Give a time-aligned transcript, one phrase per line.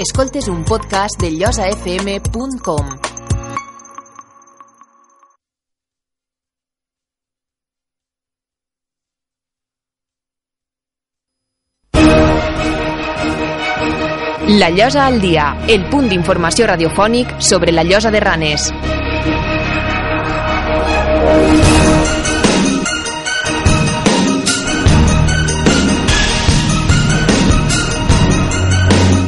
[0.00, 2.86] Escoltes un podcast de llosafm.com.
[14.48, 18.72] La Llosa al dia, el punt d'informació radiofònic sobre la Llosa de Ranes.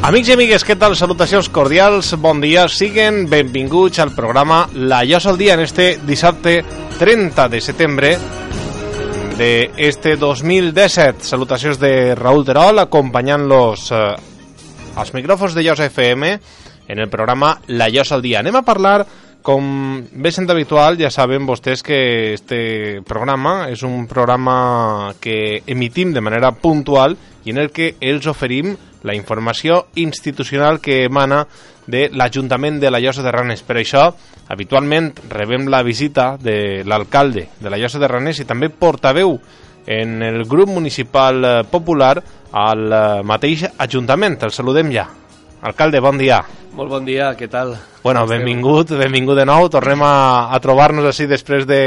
[0.03, 0.97] Amics i amigues, què tal?
[0.99, 6.57] Salutacions cordials, bon dia, siguen benvinguts al programa La Llosa al dia en este dissabte
[6.99, 8.11] 30 de setembre
[9.39, 11.23] de este 2017.
[11.23, 14.03] Salutacions de Raúl Terol, acompanyant-los eh,
[14.99, 16.35] als micròfons de Llosa FM
[16.89, 18.43] en el programa La Llosa al dia.
[18.43, 19.05] Anem a parlar
[19.43, 26.11] com bé sent habitual, ja saben vostès que este programa és un programa que emitim
[26.11, 31.47] de manera puntual i en el que els oferim la informació institucional que emana
[31.87, 33.63] de l'Ajuntament de la Llosa de Ranes.
[33.67, 34.07] Per això,
[34.49, 39.39] habitualment rebem la visita de l'alcalde de la Llosa de Ranes i també portaveu
[39.87, 44.39] en el grup municipal eh, popular al eh, mateix Ajuntament.
[44.43, 45.09] El saludem ja.
[45.63, 46.41] Alcalde, bon dia.
[46.75, 47.77] Molt bon dia, què tal?
[48.03, 49.69] Bueno, benvingut, benvingut de nou.
[49.71, 51.83] Tornem a, a trobar-nos així després de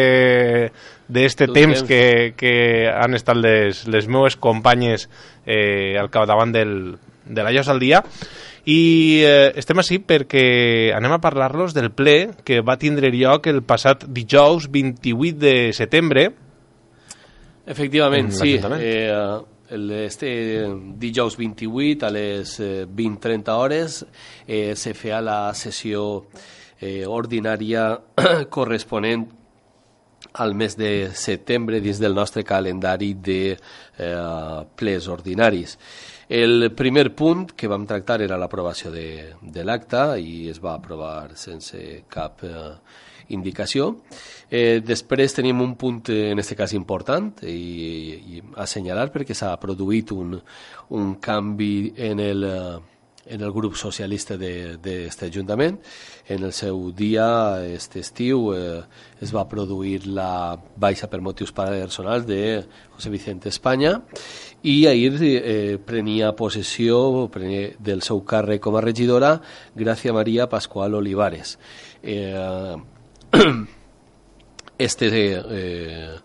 [1.12, 2.54] d'este temps que, que
[2.90, 5.10] han estat les, les meues companyes
[5.46, 6.96] eh, al capdavant del,
[7.28, 8.00] de la Llosa al dia
[8.66, 10.46] i eh, estem així perquè
[10.98, 16.32] anem a parlar-los del ple que va tindre lloc el passat dijous 28 de setembre
[17.66, 18.56] Efectivament, sí.
[18.78, 19.12] Eh,
[19.70, 24.06] el, este dijous 28 a les eh, 20.30 hores
[24.48, 26.26] eh, se feia la sessió
[26.80, 27.88] eh, ordinària
[28.50, 29.26] corresponent
[30.36, 35.78] al mes de setembre dins del nostre calendari de eh, ples ordinaris.
[36.28, 41.36] El primer punt que vam tractar era l'aprovació de, de l'acte i es va aprovar
[41.38, 42.72] sense cap eh,
[43.30, 44.02] indicació.
[44.50, 49.56] Eh, després tenim un punt, eh, en aquest cas important, i, i assenyalar perquè s'ha
[49.62, 50.38] produït un,
[50.90, 52.46] un canvi en el,
[53.26, 55.80] en el grup socialista d'aquest Ajuntament.
[56.30, 57.26] En el seu dia,
[57.58, 58.84] aquest estiu, eh,
[59.22, 62.64] es va produir la baixa per motius personals de
[62.96, 64.00] José Vicente Espanya
[64.64, 69.40] i ahir eh, prenia possessió prenia del seu càrrec com a regidora
[69.76, 71.58] Gràcia Maria Pascual Olivares.
[72.04, 72.76] Eh,
[74.78, 76.16] este, eh,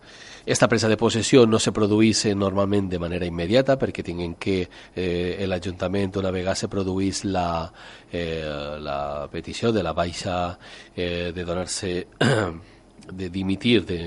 [0.47, 5.47] esta presa de possessió no se produís normalment de manera immediata perquè tinguin que eh,
[5.47, 7.71] l'Ajuntament una vegada se produís la,
[8.11, 10.59] eh, la petició de la baixa
[10.97, 11.93] eh, de donar-se
[13.11, 14.01] de dimitir de,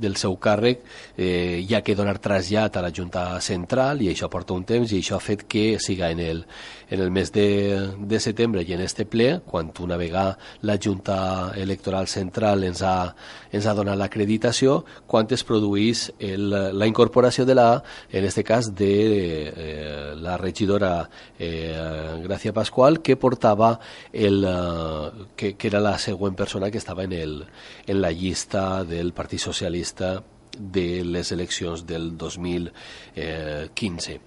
[0.00, 0.82] del seu càrrec
[1.16, 4.92] eh, hi ha que donar trasllat a la Junta Central i això porta un temps
[4.92, 6.44] i això ha fet que siga en el,
[6.90, 11.52] en el mes de, de setembre i en este ple, quan una vegada la Junta
[11.56, 13.14] Electoral Central ens ha,
[13.52, 17.68] ens ha donat l'acreditació, quan es produís el, la incorporació de la,
[18.10, 21.08] en este cas, de eh, la regidora
[21.38, 23.78] eh, Gràcia Pasqual, que portava
[24.12, 27.38] el, eh, que, que era la següent persona que estava en, el,
[27.86, 30.18] en la llista del Partit Socialista
[30.60, 34.20] de les eleccions del 2015.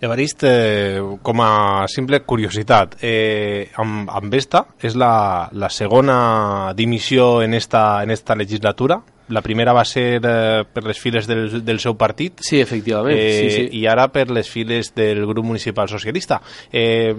[0.00, 7.42] Evarist, eh, com a simple curiositat, eh, amb, amb esta és la, la segona dimissió
[7.42, 9.02] en esta, en esta legislatura?
[9.30, 12.40] La primera va ser eh, per les files del, del seu partit.
[12.44, 13.16] Sí, efectivament.
[13.16, 13.78] Eh, sí, sí.
[13.80, 16.40] I ara per les files del grup municipal socialista.
[16.72, 17.14] Eh,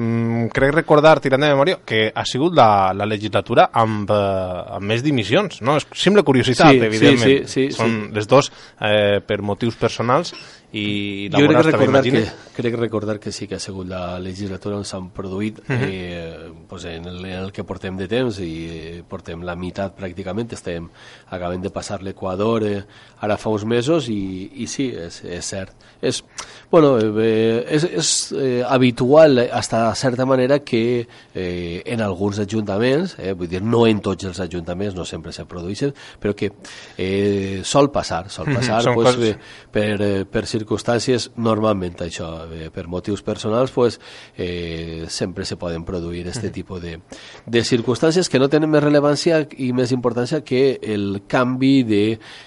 [0.54, 5.04] crec recordar, tirant de memòria, que ha sigut la, la legislatura amb, eh, amb més
[5.04, 5.62] dimissions.
[5.62, 5.78] No?
[5.80, 7.48] És simple curiositat, Sí, sí, evidentment.
[7.48, 8.16] sí, sí, Són sí.
[8.16, 8.52] les dos
[8.82, 10.34] eh, per motius personals
[10.74, 12.22] i Jo crec també, recordar, que,
[12.56, 15.84] crec recordar que sí que ha sigut la legislatura on s'han produït Mhm.
[15.84, 19.98] eh, pues en, el, en el que portem de temps i eh, portem la meitat
[19.98, 20.88] pràcticament, estem
[21.30, 22.84] acabem de passar l'Equador eh,
[23.20, 25.76] ara fa uns mesos i, i sí, és, és cert.
[26.02, 26.24] És,
[26.72, 31.06] bueno, eh, és, és eh, habitual hasta certa manera que
[31.36, 35.44] eh, en alguns ajuntaments, eh, vull dir, no en tots els ajuntaments, no sempre se
[35.46, 36.54] produeixen, però que
[36.98, 39.38] eh, sol passar, sol Mhm, passar són pues, coses- eh,
[39.72, 44.00] per, eh, per circumstàncies, normalment això, eh, per motius personals, pues,
[44.38, 47.00] eh, sempre se poden produir este tipus de,
[47.46, 52.04] de circumstàncies que no tenen més rellevància i més importància que el canvi de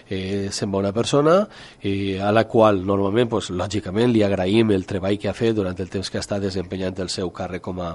[0.08, 1.48] eh, se'n va una persona
[1.82, 5.78] eh, a la qual normalment, pues, lògicament, li agraïm el treball que ha fet durant
[5.78, 7.94] el temps que està desempenyant el seu càrrec com a,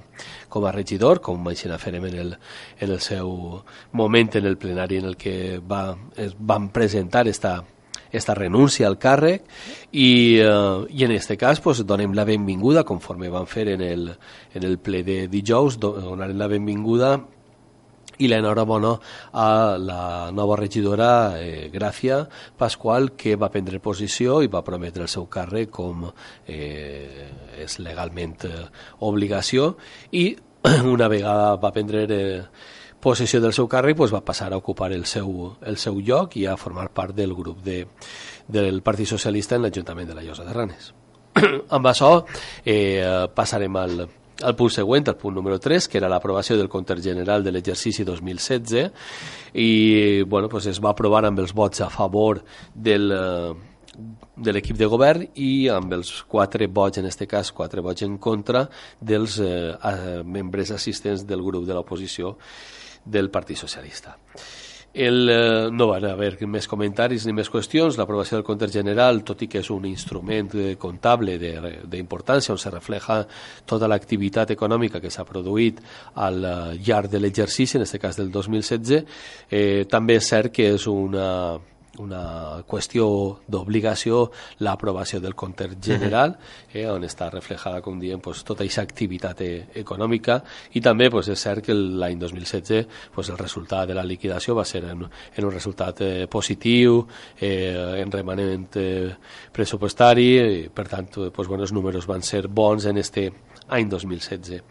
[0.49, 2.37] com a regidor, com així farem en el,
[2.79, 3.61] en el seu
[3.93, 7.63] moment en el plenari en el que va, es van presentar esta,
[8.11, 9.45] esta renúncia al càrrec
[9.91, 14.07] i, eh, i en aquest cas pues, donem la benvinguda, conforme van fer en el,
[14.53, 17.17] en el ple de dijous, donarem la benvinguda
[18.19, 18.93] i l'enhorabona
[19.31, 22.25] a la nova regidora eh, Gràcia
[22.59, 26.09] Pasqual que va prendre posició i va prometre el seu càrrec com
[26.45, 27.29] eh,
[27.63, 28.65] és legalment eh,
[29.07, 29.71] obligació
[30.11, 30.33] i
[30.95, 32.43] una vegada va prendre eh,
[32.99, 36.45] possessió del seu càrrec pues, va passar a ocupar el seu, el seu lloc i
[36.45, 37.85] a formar part del grup de,
[38.47, 40.93] del Partit Socialista en l'Ajuntament de la Llosa de Ranes.
[41.75, 42.11] amb això
[42.65, 44.01] eh, passarem al,
[44.39, 48.05] el punt següent, el punt número 3, que era l'aprovació del compte general de l'exercici
[48.07, 48.89] 2016
[49.53, 52.43] i bueno, pues es va aprovar amb els vots a favor
[52.73, 53.53] del, eh,
[54.35, 58.17] de l'equip de govern i amb els quatre vots, en aquest cas quatre vots en
[58.17, 58.67] contra
[58.99, 59.75] dels eh,
[60.25, 62.37] membres assistents del grup de l'oposició
[63.09, 64.17] del Partit Socialista.
[64.91, 67.97] El, eh, no van haver més comentaris ni més qüestions.
[67.99, 72.73] L'aprovació del compte general, tot i que és un instrument eh, comptable d'importància on se
[72.73, 73.21] refleja
[73.69, 75.79] tota l'activitat econòmica que s'ha produït
[76.15, 79.03] al eh, llarg de l'exercici, en aquest cas del 2016,
[79.51, 81.59] eh, també és cert que és una
[81.97, 83.07] una qüestió
[83.47, 86.37] d'obligació l'aprovació del compte general,
[86.71, 89.49] eh, on està reflejada, com diem, pues, tota aquesta activitat e
[89.81, 90.39] econòmica.
[90.77, 94.65] I també pues, és cert que l'any 2016 pues, el resultat de la liquidació va
[94.65, 97.01] ser en, en un resultat eh, positiu,
[97.39, 99.09] eh, en remanent eh,
[99.51, 103.31] pressupostari, i, per tant, pues, bueno, els números van ser bons en este
[103.69, 104.63] any 2016.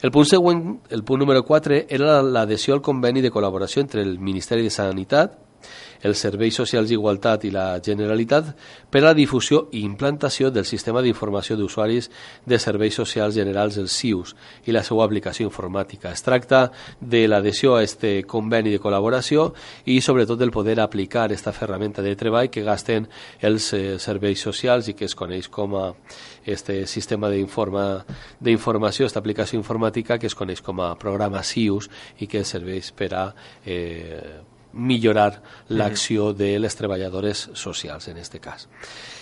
[0.00, 0.62] El punt següent,
[0.94, 5.47] el punt número 4, era l'adhesió al conveni de col·laboració entre el Ministeri de Sanitat
[6.02, 8.52] els Serveis Socials d'Igualtat i la Generalitat
[8.90, 12.10] per a la difusió i implantació del Sistema d'Informació d'Usuaris
[12.46, 14.34] de Serveis Socials Generals, el SIUS,
[14.66, 16.12] i la seva aplicació informàtica.
[16.12, 16.68] Es tracta
[17.00, 19.52] de l'adhesió a aquest conveni de col·laboració
[19.86, 23.08] i sobretot del poder aplicar aquesta ferramenta de treball que gasten
[23.40, 25.86] els eh, serveis socials i que es coneix com a
[26.48, 31.90] este sistema d'informació, aquesta aplicació informàtica que es coneix com a programa SIUS
[32.20, 33.24] i que serveix per a
[33.64, 38.68] eh, millorar l'acció de les treballadores socials, en aquest cas.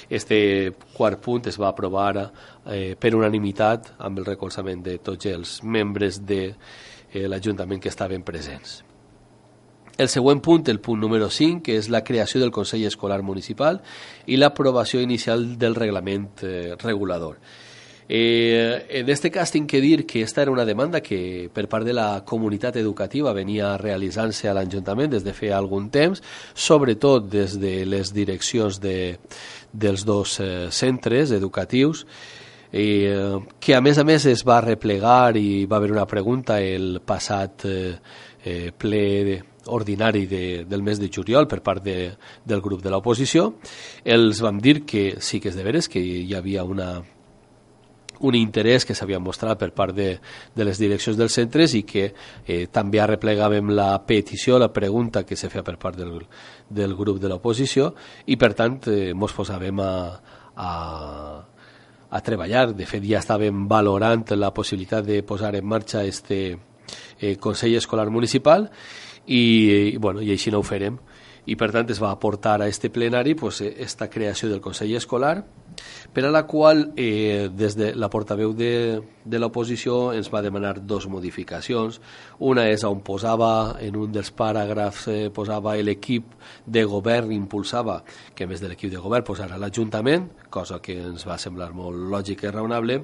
[0.09, 5.63] Este quart punt es va aprovar eh, per unanimitat amb el recolzament de tots els
[5.65, 8.83] membres de eh, l'Ajuntament que estaven presents.
[9.97, 13.81] El següent punt, el punt número 5, que és la creació del Consell Escolar Municipal
[14.29, 17.41] i l'aprovació inicial del reglament eh, regulador.
[18.09, 21.85] Eh, en este cas tinc que dir que esta era una demanda que per part
[21.85, 26.23] de la comunitat educativa venia realitzant-se a l'Ajuntament des de fer algun temps,
[26.55, 29.19] sobretot des de les direccions de,
[29.73, 32.07] dels dos eh, centres educatius,
[32.71, 37.01] eh, que a més a més es va replegar i va haver una pregunta el
[37.03, 37.99] passat eh,
[38.45, 39.37] eh, ple de,
[39.67, 42.13] ordinari de, del mes de juliol per part de,
[42.45, 43.57] del grup de l'oposició.
[44.05, 47.01] Els vam dir que sí que és de veres que hi havia una
[48.21, 50.09] un interès que s'havia mostrat per part de,
[50.55, 55.37] de les direccions dels centres i que eh, també arreplegàvem la petició, la pregunta que
[55.37, 56.15] se feia per part del,
[56.69, 57.93] del grup de l'oposició
[58.27, 59.93] i per tant eh, mos posàvem a,
[60.57, 60.71] a,
[62.11, 62.71] a treballar.
[62.77, 66.41] De fet ja estàvem valorant la possibilitat de posar en marxa este
[67.21, 68.71] eh, Consell Escolar Municipal
[69.27, 69.43] i,
[69.93, 70.99] i, bueno, i així no ho farem
[71.47, 75.45] i per tant es va aportar a este plenari pues, esta creació del Consell Escolar
[76.17, 80.79] per a la qual eh, des de la portaveu de, de l'oposició ens va demanar
[80.81, 81.99] dos modificacions.
[82.49, 86.33] Una és on posava, en un dels paràgrafs, eh, posava l'equip
[86.65, 87.99] de govern impulsava
[88.33, 92.09] que a més de l'equip de govern posara l'Ajuntament, cosa que ens va semblar molt
[92.09, 93.03] lògica i raonable,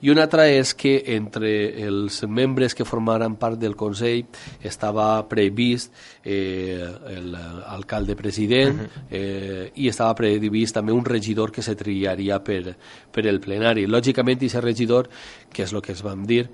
[0.00, 1.50] i una altra és que entre
[1.86, 4.26] els membres que formaran part del Consell
[4.64, 5.92] estava previst
[6.22, 6.84] eh,
[7.24, 12.76] l'alcalde president eh, i estava previst també un regidor que se triaria per,
[13.12, 13.86] per el plenari.
[13.90, 15.10] Lògicament, aquest regidor,
[15.52, 16.44] que és el que es vam dir,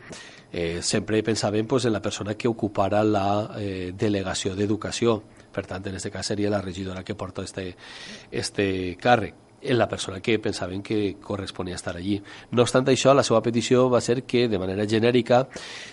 [0.53, 3.27] eh, sempre pensàvem pues, en la persona que ocupara la
[3.59, 5.21] eh, delegació d'educació.
[5.53, 7.75] Per tant, en aquest cas seria la regidora que porta este,
[8.31, 12.21] este càrrec en la persona que pensaven que corresponia estar allí.
[12.51, 15.47] No obstant això, la seva petició va ser que, de manera genèrica,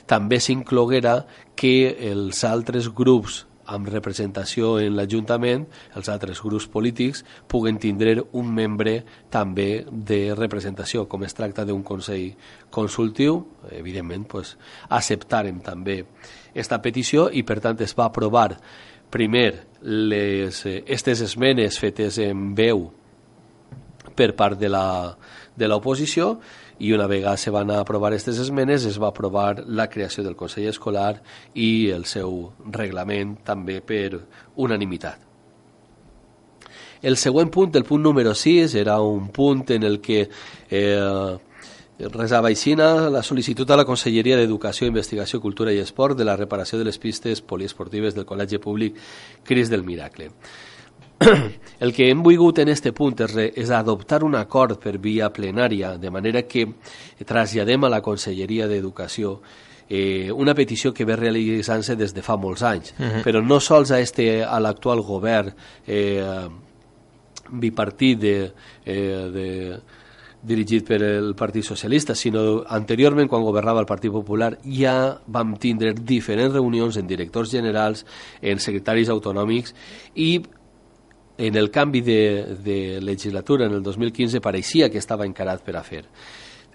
[0.10, 1.22] també s'incloguera
[1.56, 5.66] que els altres grups amb representació en l'Ajuntament,
[5.98, 9.00] els altres grups polítics, puguen tindre un membre
[9.32, 11.08] també de representació.
[11.08, 12.34] Com es tracta d'un Consell
[12.74, 14.56] consultiu, evidentment, pues,
[14.90, 16.02] acceptarem també
[16.50, 18.58] aquesta petició i, per tant, es va aprovar
[19.10, 22.90] primer les, eh, estes esmenes fetes en veu
[24.16, 26.40] per part de l'oposició
[26.80, 30.70] i una vegada se van aprovar aquestes esmenes es va aprovar la creació del Consell
[30.72, 31.22] Escolar
[31.54, 34.22] i el seu reglament també per
[34.56, 35.28] unanimitat.
[37.02, 40.26] El següent punt, el punt número 6, era un punt en el que
[40.70, 41.38] eh,
[42.08, 46.80] resava aixina la sol·licitud a la Conselleria d'Educació, Investigació, Cultura i Esport de la reparació
[46.80, 49.00] de les pistes poliesportives del Col·legi Públic
[49.44, 50.32] Cris del Miracle.
[51.80, 55.30] El que hem volgut en este punt és, re, és adoptar un acord per via
[55.32, 56.66] plenària, de manera que
[57.26, 59.38] traslladem a la Conselleria d'Educació
[59.90, 63.24] eh, una petició que ve realitzant-se des de fa molts anys, uh -huh.
[63.24, 65.54] però no sols a, este, a l'actual govern
[65.88, 66.48] eh,
[67.52, 68.52] bipartit de,
[68.86, 69.80] eh, de,
[70.42, 75.94] dirigit per el Partit Socialista, sinó anteriorment, quan governava el Partit Popular, ja vam tindre
[75.94, 78.06] diferents reunions en directors generals,
[78.42, 79.76] en secretaris autonòmics,
[80.16, 80.42] i
[81.40, 85.84] en el canvi de, de legislatura en el 2015 pareixia que estava encarat per a
[85.88, 86.04] fer.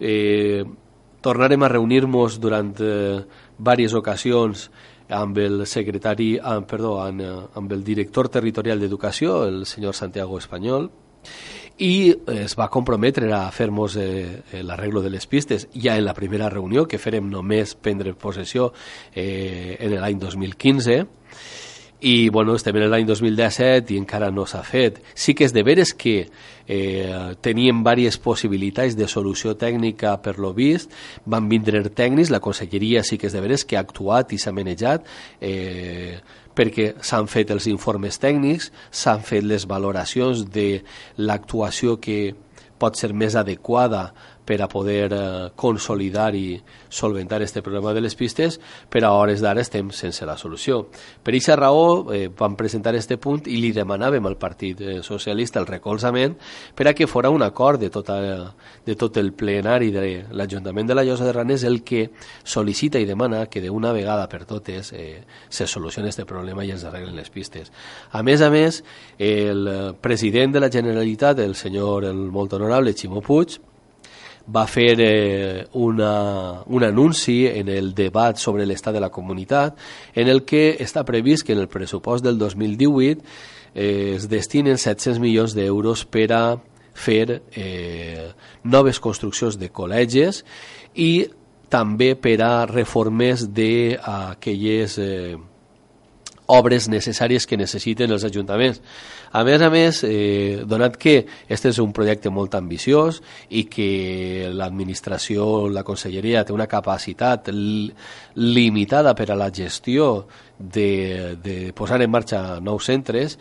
[0.01, 0.65] Eh,
[1.21, 3.21] tornarem a reunir-nos durant eh,
[3.59, 4.71] diverses ocasions
[5.13, 10.41] amb el secretari, ah, perdó, amb, eh, amb el director territorial d'Educació, el senyor Santiago
[10.41, 10.89] Espanyol,
[11.85, 16.49] i es va comprometre a fer-nos eh, l'arreglo de les pistes ja en la primera
[16.49, 18.71] reunió, que farem només prendre possessió
[19.13, 20.99] eh, en l'any 2015,
[22.01, 25.01] i bueno, estem en l'any 2017 i encara no s'ha fet.
[25.15, 26.17] Sí que és de veres que
[26.69, 30.93] eh, teníem diverses possibilitats de solució tècnica per lo vist,
[31.25, 34.53] van vindre tècnics, la conselleria sí que és de veres que ha actuat i s'ha
[34.53, 35.07] manejat
[35.41, 36.19] eh,
[36.55, 40.85] perquè s'han fet els informes tècnics, s'han fet les valoracions de
[41.19, 42.35] l'actuació que
[42.79, 44.11] pot ser més adequada
[44.45, 48.61] per a poder eh, consolidar i solventar este problema de les pistes,
[48.91, 50.85] però a hores d'ara estem sense la solució.
[51.25, 55.61] Per aquesta raó eh, vam presentar este punt i li demanàvem al Partit eh, Socialista
[55.61, 56.37] el recolzament
[56.75, 58.19] per a que fora un acord de, tota,
[58.85, 62.07] de tot el plenari de l'Ajuntament de la Llosa de Ranes el que
[62.45, 66.85] sol·licita i demana que d'una vegada per totes eh, se solucioni este problema i ens
[66.85, 67.73] arreglen les pistes.
[68.13, 68.83] A més a més,
[69.19, 73.59] el president de la Generalitat, el senyor, el molt honorable Ximo Puig,
[74.47, 79.79] va fer eh, una, un anunci en el debat sobre l'estat de la comunitat
[80.15, 83.23] en el que està previst que en el pressupost del 2018
[83.75, 86.45] eh, es destinen 700 milions d'euros per a
[86.95, 88.31] fer eh,
[88.63, 90.45] noves construccions de col·legis
[90.95, 91.27] i
[91.73, 95.35] també per a reformes d'aquelles eh,
[96.47, 98.81] obres necessàries que necessiten els ajuntaments.
[99.33, 104.51] A més a més, eh, donat que este és un projecte molt ambiciós i que
[104.53, 107.51] l'administració, la conselleria, té una capacitat
[108.35, 110.27] limitada per a la gestió
[110.59, 113.39] de, de posar en marxa nous centres,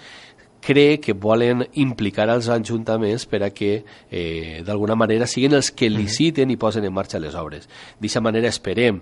[0.63, 5.89] cree que volen implicar als ajuntaments per a que eh, d'alguna manera siguin els que
[5.91, 7.67] liciten i posen en marxa les obres.
[8.00, 9.01] D'aquesta manera esperem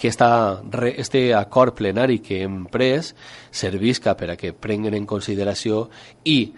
[0.00, 0.62] que esta,
[0.96, 3.12] este acord plenari que hem pres
[3.52, 5.90] servisca per a que prenguen en consideració
[6.24, 6.54] i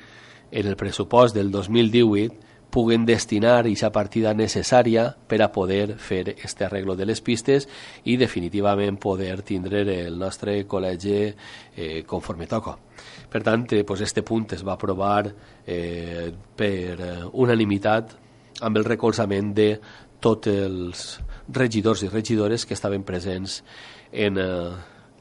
[0.53, 6.65] en el pressupost del 2018 puguen destinar aquesta partida necessària per a poder fer este
[6.65, 7.67] arreglo de les pistes
[8.09, 12.79] i definitivament poder tindre el nostre col·legi eh, conforme toca.
[13.29, 15.27] Per tant, eh, pues este punt es va aprovar
[15.67, 18.17] eh, per eh, unanimitat
[18.63, 19.69] amb el recolzament de
[20.23, 21.05] tots els
[21.49, 23.63] regidors i regidores que estaven presents
[24.13, 24.71] en, eh,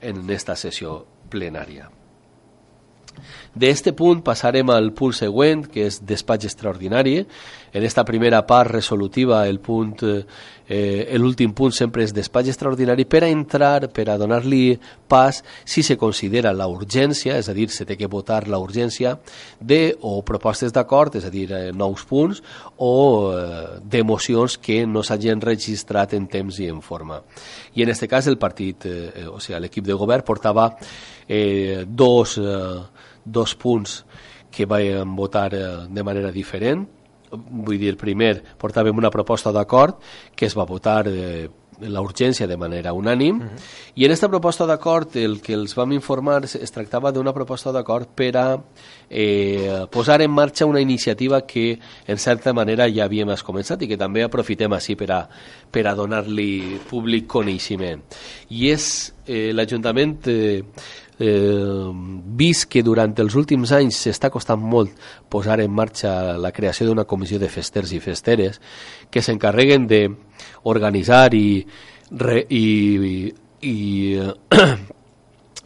[0.02, 1.90] en esta sessió plenària.
[3.54, 7.18] D'este punt passarem al punt següent, que és despatx extraordinari.
[7.74, 9.98] En esta primera part resolutiva, el punt,
[10.72, 14.78] eh, l'últim punt sempre és despatx extraordinari per a entrar, per a donar-li
[15.12, 19.18] pas si se considera la urgència, és a dir, se té que votar la urgència
[19.60, 22.42] de o propostes d'acord, és a dir, eh, nous punts,
[22.78, 22.94] o
[23.36, 27.20] eh, d'emocions que no s'hagin registrat en temps i en forma.
[27.76, 30.72] I en aquest cas el partit, eh, o sigui, l'equip de govern portava
[31.28, 32.40] eh, dos...
[32.40, 34.04] Eh, dos punts
[34.52, 36.88] que vam votar eh, de manera diferent.
[37.32, 40.02] Vull dir, primer portàvem una proposta d'acord
[40.36, 41.48] que es va votar eh,
[41.82, 43.50] la urgència de manera unànim uh mhm.
[43.50, 43.92] -huh.
[43.96, 48.08] i en aquesta proposta d'acord el que els vam informar es tractava d'una proposta d'acord
[48.16, 48.60] per a
[49.10, 53.98] eh, posar en marxa una iniciativa que en certa manera ja havíem començat i que
[53.98, 55.30] també aprofitem així per a,
[55.72, 58.02] per a donar-li públic coneixement
[58.50, 60.64] i és eh, l'Ajuntament eh,
[61.22, 61.92] eh,
[62.42, 64.92] vist que durant els últims anys s'està costant molt
[65.30, 68.60] posar en marxa la creació d'una comissió de festers i festeres
[69.12, 71.62] que s'encarreguen d'organitzar i,
[72.18, 72.66] re, i,
[73.62, 73.78] i,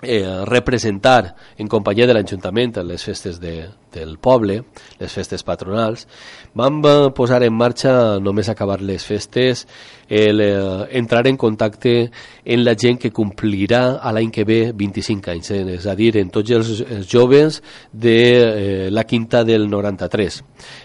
[0.06, 3.56] eh, representar en companyia de l'Ajuntament les festes de,
[3.94, 4.62] del poble,
[5.00, 6.06] les festes patronals,
[6.54, 9.66] vam eh, posar en marxa, només acabar les festes,
[10.08, 11.96] el, eh, entrar en contacte
[12.44, 16.14] en la gent que complirà a l'any que ve 25 anys, eh, és a dir,
[16.22, 20.42] en tots els, els joves de eh, la quinta del 93.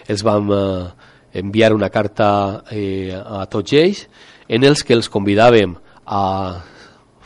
[0.09, 0.89] Els vam eh,
[1.33, 4.07] enviar una carta eh, a tots ells
[4.51, 6.25] en els que els convidàvem a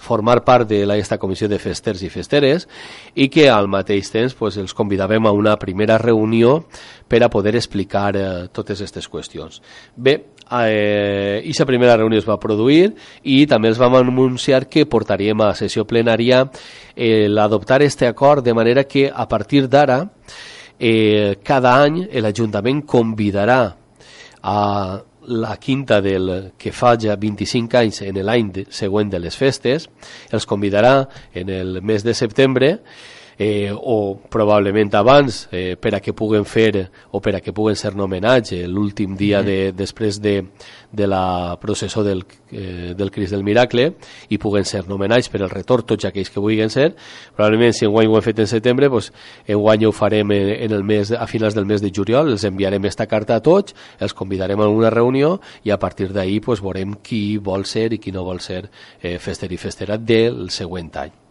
[0.06, 2.68] formar part de aquesta comissió de festers i festeres
[3.16, 6.60] i que al mateix temps pues, els convidàvem a una primera reunió
[7.10, 9.62] per a poder explicar eh, totes aquestes qüestions.
[9.96, 12.94] Bé, eh, aquesta primera reunió es va produir
[13.24, 16.46] i també els vam anunciar que portaríem a sessió plenària
[16.96, 20.04] eh, l'adoptar este acord de manera que a partir d'ara
[20.80, 23.60] eh, cada any l'Ajuntament convidarà
[24.46, 29.90] a la quinta del que fa ja 25 anys en l'any següent de les festes,
[30.32, 32.78] els convidarà en el mes de setembre
[33.38, 37.76] eh, o probablement abans eh, per a que puguen fer o per a que puguen
[37.76, 40.38] ser nomenats eh, l'últim dia de, després de,
[40.92, 43.92] de la processó del, eh, del Crist del Miracle
[44.30, 46.94] i puguen ser nomenats per el retorn tots aquells que vulguin ser.
[47.36, 49.12] Probablement si enguany ho hem fet en setembre doncs
[49.48, 52.32] enguany ho farem en, en el mes, a finals del mes de juliol.
[52.32, 56.42] Els enviarem esta carta a tots els convidarem a una reunió i a partir d'ahir
[56.46, 58.66] doncs, veurem qui vol ser i qui no vol ser
[59.02, 61.25] eh, fester i festera del següent any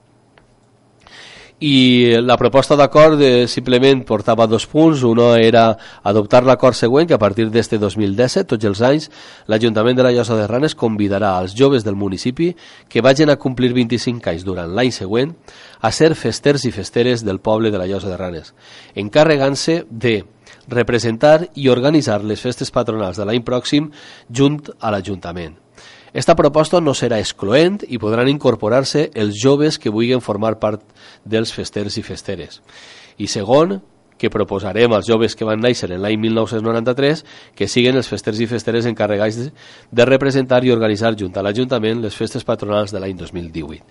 [1.60, 5.04] i la proposta d'acord eh, simplement portava dos punts.
[5.06, 9.08] Uno era adoptar l'acord següent que a partir d'este 2017, tots els anys,
[9.46, 12.54] l'Ajuntament de la Llosa de Ranes convidarà als joves del municipi
[12.88, 15.34] que vagin a complir 25 anys durant l'any següent
[15.80, 18.54] a ser festers i festeres del poble de la Llosa de Ranes,
[18.94, 20.24] encarregant-se de
[20.68, 23.92] representar i organitzar les festes patronals de l'any pròxim
[24.30, 25.63] junt a l'Ajuntament
[26.14, 30.84] esta proposta no serà excloent i podran incorporar-se els joves que vulguin formar part
[31.26, 32.60] dels festers i festeres.
[33.18, 33.80] I segon,
[34.18, 37.24] que proposarem als joves que van néixer en l'any 1993
[37.58, 39.40] que siguen els festers i festeres encarregats
[39.90, 43.82] de representar i organitzar junt a l'Ajuntament les festes patronals de l'any 2018.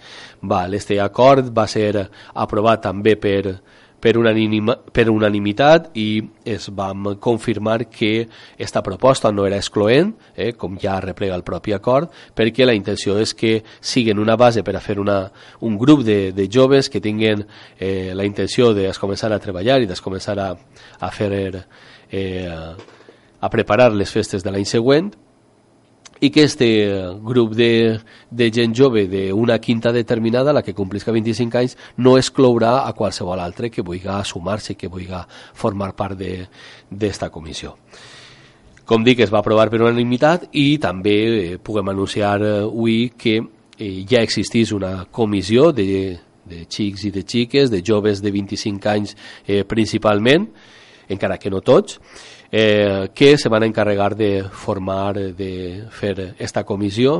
[0.49, 3.59] Val, este acord va ser aprovat també per
[4.03, 6.07] per, unanima, per unanimitat i
[6.43, 11.71] es vam confirmar que esta proposta no era excloent, eh, com ja replega el propi
[11.71, 15.31] acord, perquè la intenció és que siguin una base per a fer una,
[15.63, 17.45] un grup de, de joves que tinguin
[17.79, 20.51] eh, la intenció de començar a treballar i de començar a,
[20.99, 21.63] a fer
[22.11, 22.51] eh,
[23.39, 25.13] a preparar les festes de l'any següent
[26.19, 26.67] i que este
[27.21, 27.99] grup de,
[28.29, 33.39] de gent jove d'una quinta determinada, la que complisca 25 anys, no exclourà a qualsevol
[33.39, 35.11] altre que vulgui sumar-se, que vulgui
[35.53, 37.75] formar part d'esta comissió.
[38.85, 43.37] Com dic, es va aprovar per unanimitat i també eh, puguem anunciar eh, avui que
[43.39, 48.89] eh, ja existís una comissió de, de xics i de xiques, de joves de 25
[48.91, 49.15] anys
[49.47, 50.49] eh, principalment,
[51.07, 51.99] encara que no tots,
[52.55, 57.15] eh, que se van encarregar de formar, de fer esta comissió.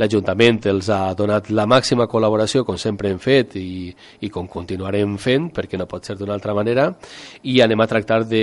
[0.00, 3.92] L'Ajuntament els ha donat la màxima col·laboració, com sempre hem fet i,
[4.24, 6.88] i com continuarem fent, perquè no pot ser d'una altra manera,
[7.44, 8.42] i anem a tractar de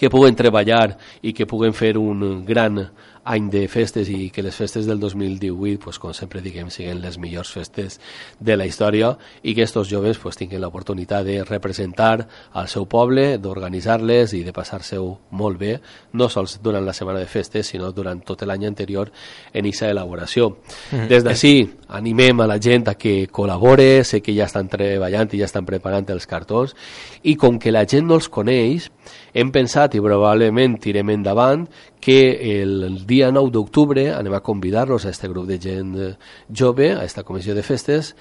[0.00, 2.80] que puguen treballar i que puguen fer un gran
[3.28, 7.18] any de festes i que les festes del 2018, pues, com sempre diguem, siguin les
[7.20, 7.98] millors festes
[8.40, 9.10] de la història
[9.42, 14.54] i que aquests joves pues, tinguin l'oportunitat de representar al seu poble, d'organitzar-les i de
[14.56, 15.74] passar-se-ho molt bé,
[16.12, 19.12] no sols durant la setmana de festes, sinó durant tot l'any anterior
[19.52, 20.48] en aquesta elaboració.
[20.48, 21.08] Mm -hmm.
[21.08, 25.38] Des d'ací animem a la gent a que col·labore, sé que ja estan treballant i
[25.38, 26.74] ja estan preparant els cartons,
[27.22, 28.90] i com que la gent no els coneix,
[29.38, 31.68] hem pensat i probablement tirem endavant
[32.02, 32.18] que
[32.58, 36.12] el dia 9 d'octubre anem a convidar-los a este grup de gent eh,
[36.50, 38.16] jove, a esta comissió de festes,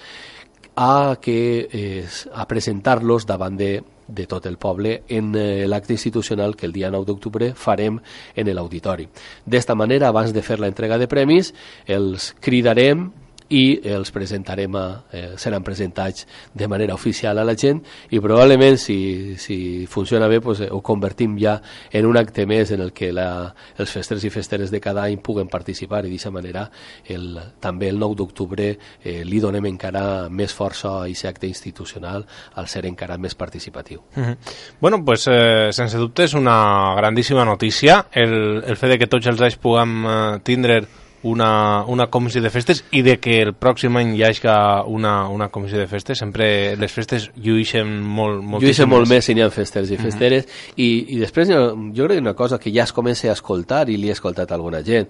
[0.75, 6.55] a, que, eh, a presentar-los davant de, de tot el poble en eh, l'acte institucional
[6.55, 7.97] que el dia 9 d'octubre farem
[8.35, 9.07] en l'auditori.
[9.45, 11.53] D'esta manera, abans de fer la entrega de premis,
[11.87, 13.09] els cridarem
[13.49, 17.81] i els presentarem a, eh, seran presentats de manera oficial a la gent
[18.11, 21.57] i probablement si, si funciona bé pues, ho convertim ja
[21.91, 25.19] en un acte més en el que la, els festers i festeres de cada any
[25.23, 26.67] puguen participar i d'aquesta manera
[27.05, 32.25] el, també el 9 d'octubre eh, li donem encara més força a aquest acte institucional
[32.55, 34.01] al ser encara més participatiu.
[34.15, 34.37] Uh -huh.
[34.79, 39.27] Bueno, pues eh, sense dubte és una grandíssima notícia el, el fet de que tots
[39.27, 40.83] els anys puguem eh, tindre
[41.27, 44.47] una, una comissió de festes i de que el pròxim any hi hagi
[44.87, 46.19] una, una comissió de festes.
[46.23, 50.45] Sempre les festes lluixen molt lluixen molt més si n'hi ha festers i festeres.
[50.45, 50.73] Mm -hmm.
[50.77, 53.97] i, i després jo crec que una cosa que ja es comença a escoltar i
[53.97, 55.07] li he escoltat a alguna gent.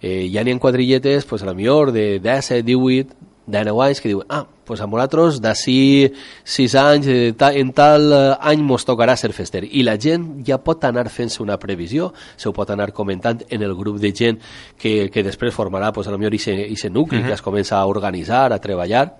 [0.00, 4.08] Eh, ja n'hi ha quadrilletes pues, a la millor de 10, 18 19 anys que
[4.08, 6.06] diuen ah, pues a nosaltres d'ací
[6.46, 9.64] sis anys, eh, en tal eh, any mos tocarà ser fester.
[9.66, 13.64] I la gent ja pot anar fent-se una previsió, se ho pot anar comentant en
[13.66, 14.38] el grup de gent
[14.78, 17.26] que, que després formarà, pues, a lo millor, aquest nucli uh -huh.
[17.26, 19.16] que es comença a organitzar, a treballar.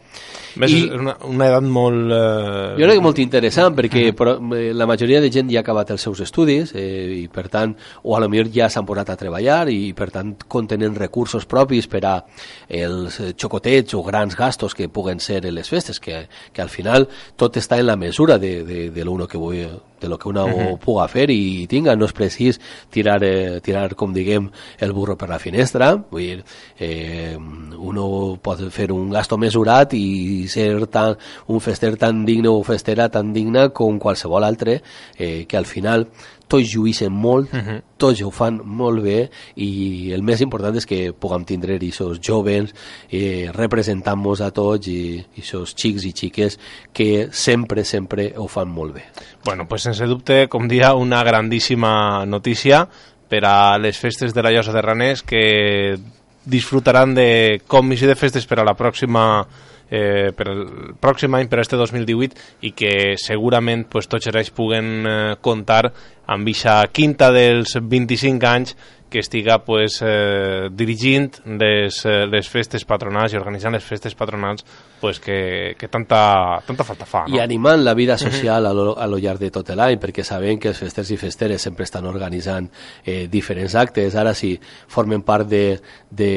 [0.56, 2.12] Més, I, és una, una edat molt...
[2.12, 2.74] Eh...
[2.78, 4.16] Jo crec que molt interessant, perquè uh -huh.
[4.16, 7.48] però, eh, la majoria de gent ja ha acabat els seus estudis eh, i, per
[7.48, 11.46] tant, o a lo millor ja s'han posat a treballar i, per tant, contenen recursos
[11.46, 12.24] propis per a
[12.68, 17.08] els xocotets o grans gastos que puguen ser en les festes, que, que al final
[17.36, 19.66] tot està en la mesura de, de, de lo que vull,
[20.00, 20.78] de lo que una uh -huh.
[20.78, 25.28] puga fer i tinga, no és precís tirar, eh, tirar com diguem, el burro per
[25.28, 26.44] la finestra, vull dir,
[26.78, 32.62] eh, uno pot fer un gasto mesurat i ser tan, un fester tan digne o
[32.62, 34.82] festera tan digna com qualsevol altre,
[35.18, 36.08] eh, que al final
[36.50, 37.68] tots lluïssin molt, uh mhm.
[37.68, 37.82] -huh.
[37.96, 42.74] tots ho fan molt bé i el més important és que puguem tindre aquests jovens
[43.10, 46.58] eh, representant-nos a tots i aquests xics i xiques
[46.92, 49.04] que sempre, sempre ho fan molt bé.
[49.44, 52.88] Bueno, pues sense dubte, com dia, una grandíssima notícia
[53.28, 55.96] per a les festes de la Llosa de Ranés que
[56.44, 59.46] disfrutaran de comis i de festes per a la pròxima
[59.90, 60.62] eh, per el
[61.02, 65.84] pròxim any, per este 2018 i que segurament pues, tots ells puguen eh, comptar
[66.30, 68.76] amb aquesta quinta dels 25 anys
[69.10, 74.64] que estiga pues, eh, dirigint les, eh, les festes patronals i organitzant les festes patronals
[75.00, 77.24] pues, que, que tanta, tanta falta fa.
[77.26, 77.34] No?
[77.34, 80.60] I animant la vida social a lo, a lo llarg de tot l'any, perquè sabem
[80.60, 82.68] que els festers i festeres sempre estan organitzant
[83.04, 84.14] eh, diferents actes.
[84.14, 85.64] Ara, si formen part de,
[86.10, 86.32] de,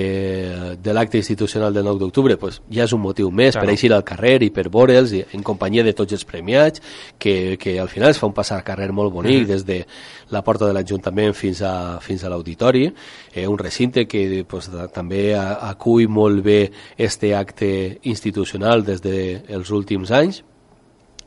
[0.82, 3.68] de l'acte institucional del 9 d'octubre, pues, ja és un motiu més claro.
[3.68, 6.82] per eixir al carrer i per veure'ls en companyia de tots els premiats,
[7.20, 9.54] que, que al final es fa un passar carrer molt bonic, mm -hmm.
[9.54, 9.86] des de
[10.34, 12.88] la porta de l'Ajuntament fins a, fins a l'auditori,
[13.34, 16.60] eh, un recinte que pues, també acull molt bé
[16.98, 20.44] este acte institucional des dels de últims anys.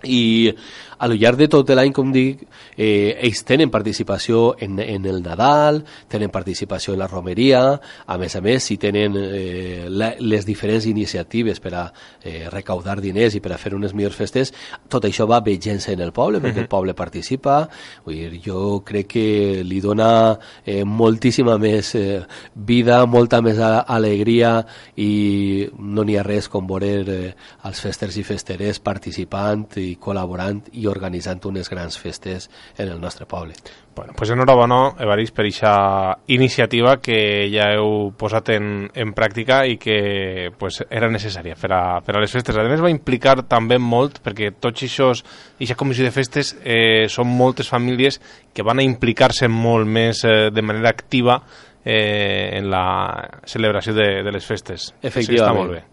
[0.05, 0.53] I
[0.99, 2.43] a lo llarg de tot l'any, com dic,
[2.77, 7.63] eh, ells tenen participació en, en el Nadal, tenen participació en la romeria,
[8.07, 11.85] a més a més, si tenen eh, la, les diferents iniciatives per a
[12.23, 14.53] eh, recaudar diners i per a fer unes millors festes,
[14.89, 16.67] tot això va veient-se en el poble, perquè uh -huh.
[16.67, 17.69] el poble participa,
[18.05, 22.23] vull dir, jo crec que li dona eh, moltíssima més eh,
[22.55, 24.65] vida, molta més alegria
[24.97, 30.63] i no n'hi ha res com veure eh, els festers i festeres participant i col·laborant
[30.73, 33.55] i organitzant unes grans festes en el nostre poble.
[33.97, 39.79] Bueno, pues enhorabona, Evarist, per aquesta iniciativa que ja heu posat en, en pràctica i
[39.81, 42.59] que pues, era necessària per a, per a les festes.
[42.61, 45.25] A més, va implicar també molt, perquè tots aquests,
[45.57, 48.21] aquesta comissió de festes eh, són moltes famílies
[48.53, 51.41] que van a implicar-se molt més eh, de manera activa
[51.83, 54.93] eh, en la celebració de, de les festes.
[55.01, 55.41] Efectivament.
[55.41, 55.85] Està molt bé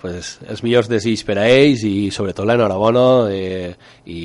[0.00, 3.74] pues, els millors desigs per a ells i sobretot l'enhorabona eh,
[4.10, 4.20] i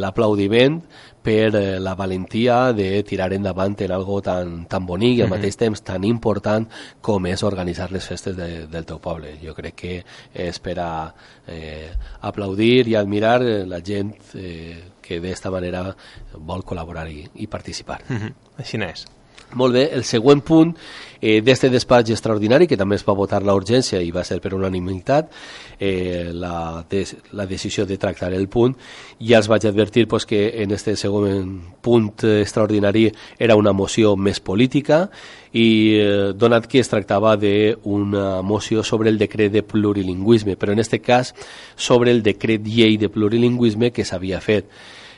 [0.00, 0.80] l'aplaudiment
[1.22, 5.58] per eh, la valentia de tirar endavant en algo tan, tan bonic i al mateix
[5.60, 6.66] temps tan important
[7.04, 9.36] com és organitzar les festes de, del teu poble.
[9.44, 9.94] Jo crec que
[10.32, 10.90] és per a
[11.46, 15.88] eh, aplaudir i admirar la gent eh, que d'esta manera
[16.34, 18.02] vol col·laborar i, i participar.
[18.08, 18.34] Mm -hmm.
[18.58, 19.19] Així és.
[19.58, 20.76] Molt bé, el següent punt
[21.20, 24.52] eh, d'este despatx extraordinari, que també es va votar la urgència i va ser per
[24.54, 25.32] unanimitat,
[25.78, 28.76] eh, la, des, la decisió de tractar el punt,
[29.18, 34.40] ja els vaig advertir pues, que en este segon punt extraordinari era una moció més
[34.40, 35.08] política
[35.52, 35.66] i
[35.98, 41.02] eh, donat que es tractava d'una moció sobre el decret de plurilingüisme, però en este
[41.02, 41.34] cas
[41.76, 44.70] sobre el decret llei de plurilingüisme que s'havia fet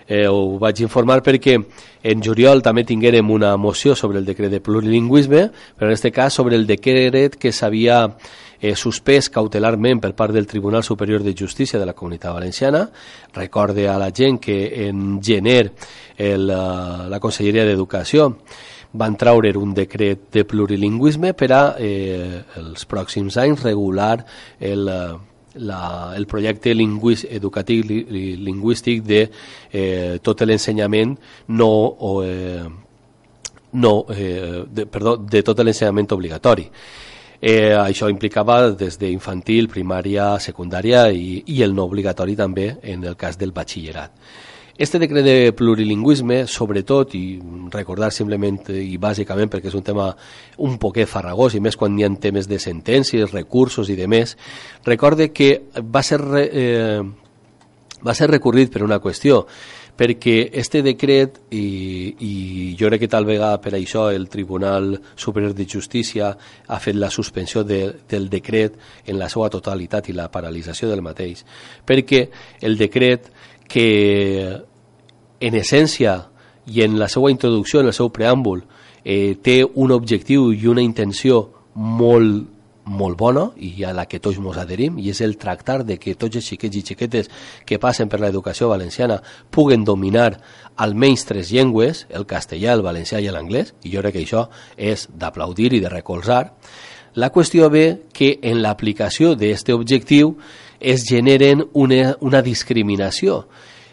[0.06, 1.58] eh, ho vaig informar perquè
[2.02, 5.42] en juliol també tinguérem una moció sobre el decret de plurilingüisme,
[5.76, 8.04] però en aquest cas sobre el decret que s'havia
[8.62, 12.88] eh, suspès cautelarment per part del Tribunal Superior de Justícia de la Comunitat Valenciana.
[13.34, 15.72] Recorde a la gent que en gener
[16.16, 18.30] el, eh, la Conselleria d'Educació
[18.92, 24.18] van traure un decret de plurilingüisme per a eh, els pròxims anys regular
[24.60, 29.22] el, eh, la, el projecte lingüís, educatiu li, lingüístic de
[29.70, 31.16] eh, tot l'ensenyament
[31.48, 32.64] no, o, eh,
[33.72, 36.68] no eh, de, perdó, de tot l'ensenyament obligatori.
[37.42, 43.16] Eh, això implicava des d'infantil, primària, secundària i, i el no obligatori també en el
[43.18, 44.14] cas del batxillerat.
[44.78, 47.36] Este decret de plurilingüisme, sobretot, i
[47.72, 50.08] recordar simplement i bàsicament perquè és un tema
[50.64, 54.32] un poquet farragós, i més quan hi ha temes de sentències, recursos i de més,
[54.88, 57.02] recorde que va ser, eh,
[58.00, 59.44] va ser recorrit per una qüestió,
[59.92, 62.32] perquè este decret, i, i
[62.80, 66.32] jo crec que tal vegada per això el Tribunal Superior de Justícia
[66.66, 71.04] ha fet la suspensió de, del decret en la seva totalitat i la paralització del
[71.04, 71.44] mateix,
[71.84, 72.24] perquè
[72.64, 73.28] el decret
[73.68, 74.62] que
[75.40, 76.16] en essència
[76.66, 78.62] i en la seva introducció, en el seu preàmbul,
[79.04, 82.52] eh, té un objectiu i una intenció molt
[82.84, 86.16] molt bona i a la que tots ens adherim i és el tractar de que
[86.18, 87.28] tots els xiquets i xiquetes
[87.66, 89.20] que passen per l'educació valenciana
[89.50, 90.40] puguen dominar
[90.76, 95.08] almenys tres llengües, el castellà, el valencià i l'anglès, i jo crec que això és
[95.14, 96.56] d'aplaudir i de recolzar.
[97.14, 100.36] La qüestió ve que en l'aplicació d'aquest objectiu
[100.82, 103.46] es generen una, una discriminació.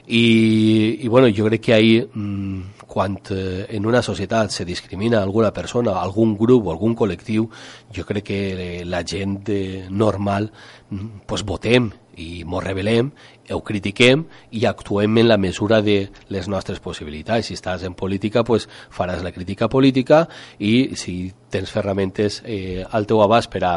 [0.10, 5.22] I, i bueno, jo crec que ahir mmm, quan eh, en una societat se discrimina
[5.22, 7.46] alguna persona, algun grup o algun col·lectiu,
[7.94, 8.42] jo crec que
[8.90, 10.50] la gent eh, normal
[10.90, 13.12] mm, pues, votem i ens rebel·lem,
[13.50, 17.48] ho critiquem i actuem en la mesura de les nostres possibilitats.
[17.48, 20.26] Si estàs en política, pues, faràs la crítica política
[20.60, 23.74] i si tens ferramentes eh, al teu abast per a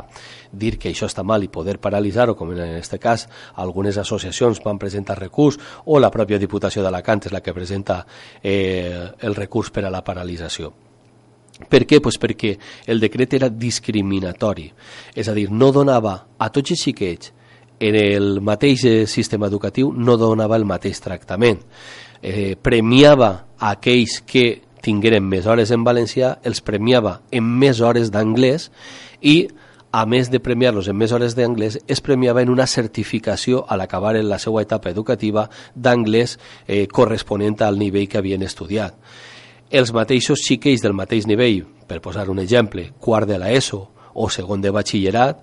[0.53, 4.79] dir que això està mal i poder paralitzar-ho, com en aquest cas algunes associacions van
[4.79, 8.03] presentar recurs o la pròpia Diputació d'Alacant és la que presenta
[8.43, 10.73] eh, el recurs per a la paralització.
[11.69, 12.01] Per què?
[12.03, 12.57] Pues perquè
[12.91, 14.67] el decret era discriminatori,
[15.15, 17.33] és a dir, no donava a tots els xiquets
[17.83, 21.59] en el mateix eh, sistema educatiu no donava el mateix tractament.
[22.23, 28.69] Eh, premiava aquells que tingueren més hores en valencià, els premiava en més hores d'anglès
[29.21, 29.49] i
[29.93, 34.15] a més de premiar-los en més hores d'anglès, es premiava en una certificació a l'acabar
[34.17, 38.95] en la seva etapa educativa d'anglès eh, corresponent al nivell que havien estudiat.
[39.71, 43.83] Els mateixos xiquets del mateix nivell, per posar un exemple, quart de l'ESO
[44.15, 45.43] o segon de batxillerat,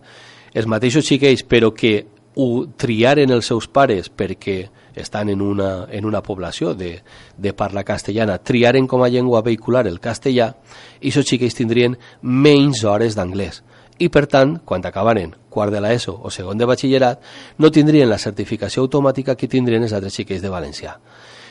[0.54, 4.62] els mateixos xiquets però que ho triaren els seus pares perquè
[5.00, 7.02] estan en una, en una població de,
[7.38, 10.54] de parla castellana, triaren com a llengua vehicular el castellà
[11.00, 13.64] i aquests xiquets tindrien menys hores d'anglès.
[14.00, 17.20] I, per tant, quan acabaren quart de l'ESO o segon de batxillerat,
[17.60, 20.96] no tindrien la certificació automàtica que tindrien els altres xiquets de valencià.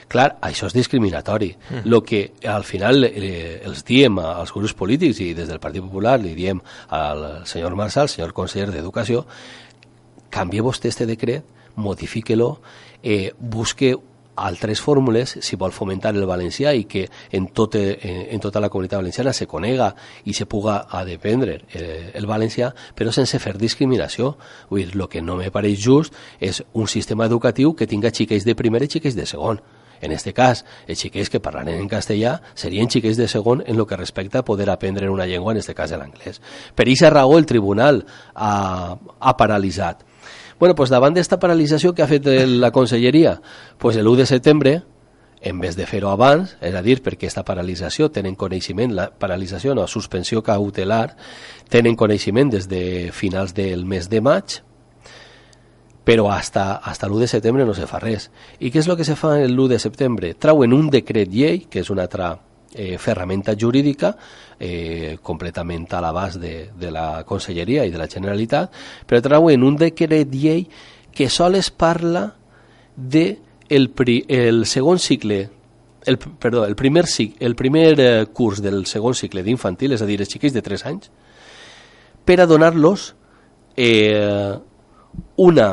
[0.09, 1.51] Clar, això és discriminatori.
[1.53, 1.83] Mm.
[1.93, 6.17] Lo que al final eh, els diem als grups polítics i des del Partit Popular
[6.23, 6.63] li diem
[6.97, 9.27] al senyor Marçal, senyor conseller d'Educació,
[10.31, 11.45] canvie vostè este decret,
[11.77, 12.61] modifíquelo,
[13.03, 13.95] eh, busque
[14.39, 18.71] altres fórmules si vol fomentar el valencià i que en, tot, eh, en tota la
[18.71, 19.91] comunitat valenciana se conega
[20.25, 24.37] i se puga a dependre eh, el valencià, però sense fer discriminació.
[24.71, 28.47] Vull dir, el que no me pareix just és un sistema educatiu que tinga xiquets
[28.47, 29.61] de primer i xiquets de segon.
[30.01, 33.87] En este cas, els xiquets que parlaren en castellà serien xiquets de segon en lo
[33.87, 36.39] que respecta a poder aprendre una llengua, en este cas l'anglès.
[36.75, 40.07] Per aquesta raó el tribunal ha, ha paralitzat
[40.59, 43.37] Bueno, pues davant d'esta paralització que ha fet la conselleria,
[43.79, 44.73] pues el 1 de setembre,
[45.41, 49.77] en vez de fer-ho abans, és a dir, perquè aquesta paralització tenen coneixement, la paralització
[49.79, 51.15] no, suspensió cautelar,
[51.71, 54.59] tenen coneixement des de finals del mes de maig,
[56.03, 58.31] però hasta, hasta l'1 de setembre no se fa res.
[58.59, 60.35] I què és el que se fa l'1 de setembre?
[60.35, 62.33] Trauen un decret llei, que és una altra
[62.75, 64.17] eh, ferramenta jurídica
[64.59, 68.73] eh, completament a l'abast de, de la Conselleria i de la Generalitat,
[69.07, 70.67] però trauen un decret llei
[71.15, 72.33] que sols parla
[72.97, 75.49] de el, pri, el segon cicle
[76.09, 77.05] el, perdó, el primer,
[77.39, 80.87] el primer eh, curs del segon cicle d'infantil, és a dir, els xiquets de 3
[80.89, 81.11] anys,
[82.25, 83.11] per a donar-los
[83.77, 84.55] eh,
[85.37, 85.69] una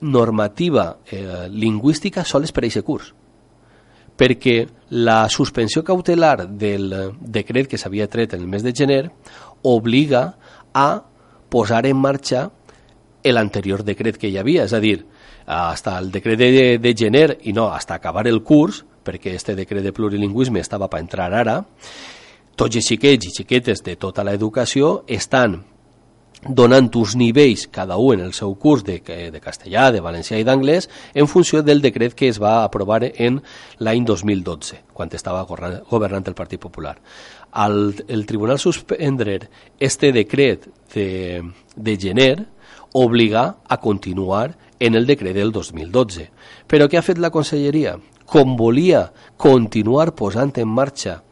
[0.00, 3.12] normativa eh, lingüística sols per a aquest curs
[4.16, 9.08] perquè la suspensió cautelar del decret que s'havia tret en el mes de gener
[9.62, 10.36] obliga
[10.74, 11.02] a
[11.50, 12.50] posar en marxa
[13.24, 14.98] l'anterior decret que hi havia, és a dir,
[15.46, 19.84] hasta el decret de, de gener i no, hasta acabar el curs, perquè este decret
[19.84, 21.62] de plurilingüisme estava per entrar ara,
[22.54, 25.62] tots els xiquets i xiquetes de tota l'educació estan
[26.42, 28.98] donant uns nivells cada un en el seu curs de,
[29.32, 33.40] de castellà, de valencià i d'anglès en funció del decret que es va aprovar en
[33.78, 36.98] l'any 2012, quan estava governant el Partit Popular.
[37.52, 39.38] Al, el Tribunal suspendre
[39.78, 41.42] este decret de,
[41.76, 42.46] de gener
[42.92, 46.28] obliga a continuar en el decret del 2012.
[46.68, 47.96] Però què ha fet la Conselleria?
[48.26, 51.22] Com volia continuar posant en marxa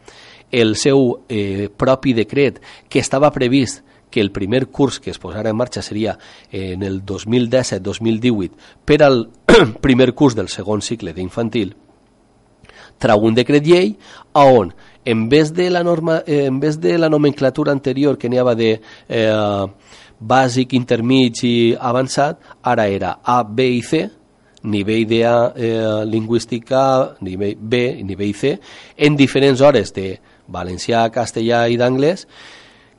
[0.52, 5.50] el seu eh, propi decret que estava previst que el primer curs que es posarà
[5.50, 6.18] en marxa seria
[6.52, 9.24] en el 2017-2018 per al
[9.84, 11.72] primer curs del segon cicle d'infantil,
[13.02, 13.96] trau un decret llei
[14.36, 14.70] a on
[15.04, 18.54] en vez de la norma eh, en vez de la nomenclatura anterior que n'hi havia
[18.54, 18.70] de
[19.08, 19.66] eh,
[20.22, 24.04] bàsic, intermig i avançat, ara era A, B i C,
[24.62, 28.54] nivell de eh, lingüística, nivell B i nivell C,
[28.96, 32.28] en diferents hores de valencià, castellà i d'anglès,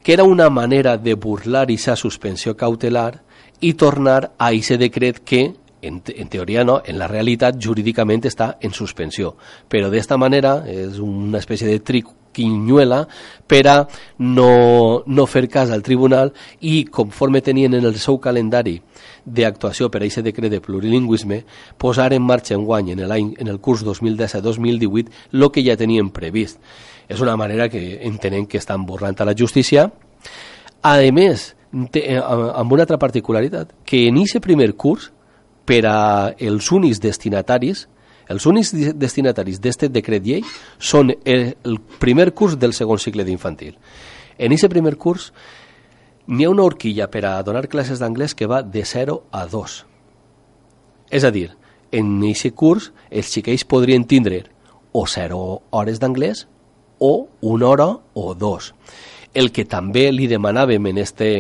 [0.03, 3.23] que era una manera de burlar aquesta suspensió cautelar
[3.63, 8.57] i tornar a aquest decret que en, en teoria no, en la realitat jurídicament està
[8.61, 9.33] en suspensió.
[9.67, 13.03] Però d'esta manera és una espècie de triquinyuela
[13.47, 13.75] per a
[14.19, 18.79] no, no fer cas al tribunal i conforme tenien en el seu calendari
[19.23, 21.43] d'actuació per a aquest decret de plurilingüisme,
[21.79, 26.11] posar en marxa en guany en l'any en el curs 2017-2018 el que ja tenien
[26.11, 26.59] previst.
[27.07, 29.89] És una manera que entenem que estan burlant a la justícia.
[30.81, 31.55] A més,
[31.93, 35.11] eh, amb una altra particularitat, que en aquest primer curs
[35.65, 37.87] per a els únics destinataris
[38.29, 40.43] els únics destinataris d'aquest decret llei
[40.79, 43.75] són el, el primer curs del segon cicle d'infantil.
[44.37, 45.31] En aquest primer curs
[46.27, 49.75] n'hi ha una horquilla per a donar classes d'anglès que va de 0 a 2.
[51.11, 51.49] És a dir,
[51.91, 54.45] en aquest curs els xiquets podrien tindre
[54.93, 56.47] o 0 hores d'anglès
[57.03, 58.73] o una hora o dos.
[59.33, 61.31] El que també li demanàvem en, este,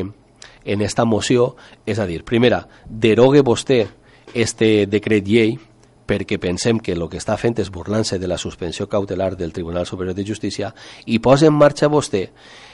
[0.65, 1.53] en esta moció
[1.85, 3.85] és a dir, primera, derogue vostè
[4.33, 5.55] este decret llei
[6.03, 9.87] perquè pensem que el que està fent és burlant-se de la suspensió cautelar del Tribunal
[9.87, 10.73] Superior de Justícia
[11.05, 12.25] i posa en marxa vostè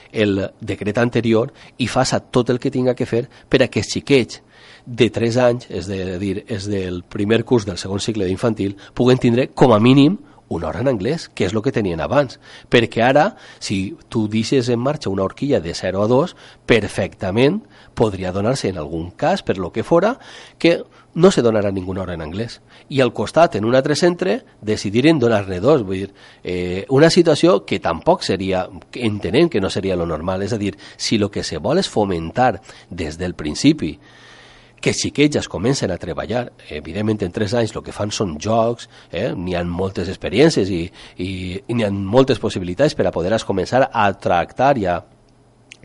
[0.09, 3.93] el decret anterior i faça tot el que tinga que fer per a que els
[3.93, 4.41] xiquets
[4.89, 9.21] de 3 anys, és de dir, és del primer curs del segon cicle d'infantil, puguen
[9.21, 10.17] tindre com a mínim
[10.49, 12.39] una hora en anglès, que és el que tenien abans.
[12.69, 16.35] Perquè ara, si tu deixes en marxa una horquilla de 0 a 2,
[16.65, 17.61] perfectament
[17.95, 20.17] podria donar-se en algun cas, per lo que fora,
[20.57, 20.81] que
[21.13, 22.59] no se donarà ninguna hora en anglès.
[22.89, 25.83] I al costat, en un altre centre, decidiren donar-ne dos.
[25.83, 30.43] Vull dir, eh, una situació que tampoc seria, entenem que no seria lo normal.
[30.43, 33.97] És a dir, si el que se vol és fomentar des del principi
[34.81, 36.51] que sí que elles comencen a treballar.
[36.69, 39.29] Evidentment, en tres anys el que fan són jocs, eh?
[39.35, 40.83] n'hi ha moltes experiències i,
[41.17, 41.29] i,
[41.67, 44.99] i n'hi ha moltes possibilitats per a poder començar a tractar i a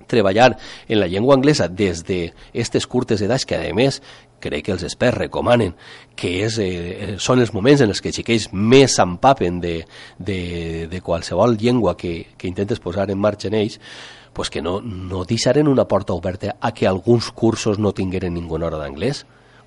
[0.07, 0.57] treballar
[0.89, 4.01] en la llengua anglesa des d'aquestes curtes edats que, a més,
[4.45, 5.73] crec que els experts recomanen
[6.17, 9.79] que és, eh, són els moments en els que els xiquets més s'empapen de,
[10.19, 13.81] de, de qualsevol llengua que, que intentes posar en marxa en ells,
[14.35, 18.67] pues que no, no deixaren una porta oberta a que alguns cursos no tingueren ninguna
[18.67, 19.25] hora d'anglès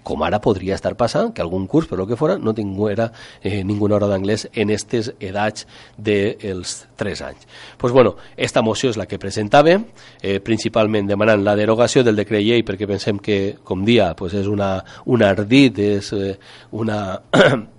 [0.08, 3.10] com ara podria estar passant, que algun curs, per lo que fora, no tinguera
[3.42, 7.48] eh, ninguna hora d'anglès en aquestes edats dels 3 anys.
[7.78, 9.76] pues bueno, esta moció és la que presentava,
[10.22, 14.48] eh, principalment demanant la derogació del decret llei, perquè pensem que, com dia, pues és
[14.48, 16.38] una, un ardit, és eh,
[16.72, 17.20] una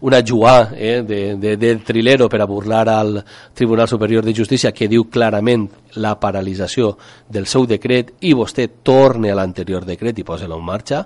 [0.00, 4.72] una jugà eh, de, de, de trilero per a burlar al Tribunal Superior de Justícia
[4.72, 6.94] que diu clarament la paralització
[7.28, 11.04] del seu decret i vostè torne a l'anterior decret i posa-lo en marxa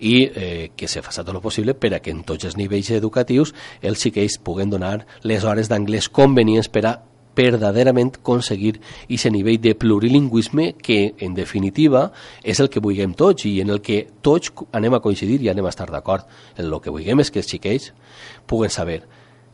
[0.00, 2.90] i eh, que se faci tot el possible per a que en tots els nivells
[2.96, 6.96] educatius els xiquets puguen donar les hores d'anglès convenients per a
[7.36, 12.10] verdaderament aconseguir aquest nivell de plurilingüisme que, en definitiva,
[12.42, 15.66] és el que vulguem tots i en el que tots anem a coincidir i anem
[15.66, 16.26] a estar d'acord.
[16.56, 17.92] El que vulguem és que els xiquets
[18.46, 19.02] puguen saber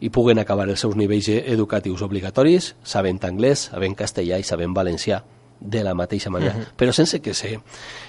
[0.00, 5.22] i puguen acabar els seus nivells educatius obligatoris sabent anglès, sabent castellà i sabent valencià
[5.60, 6.76] de la mateixa manera, uh -huh.
[6.76, 7.58] però sense que se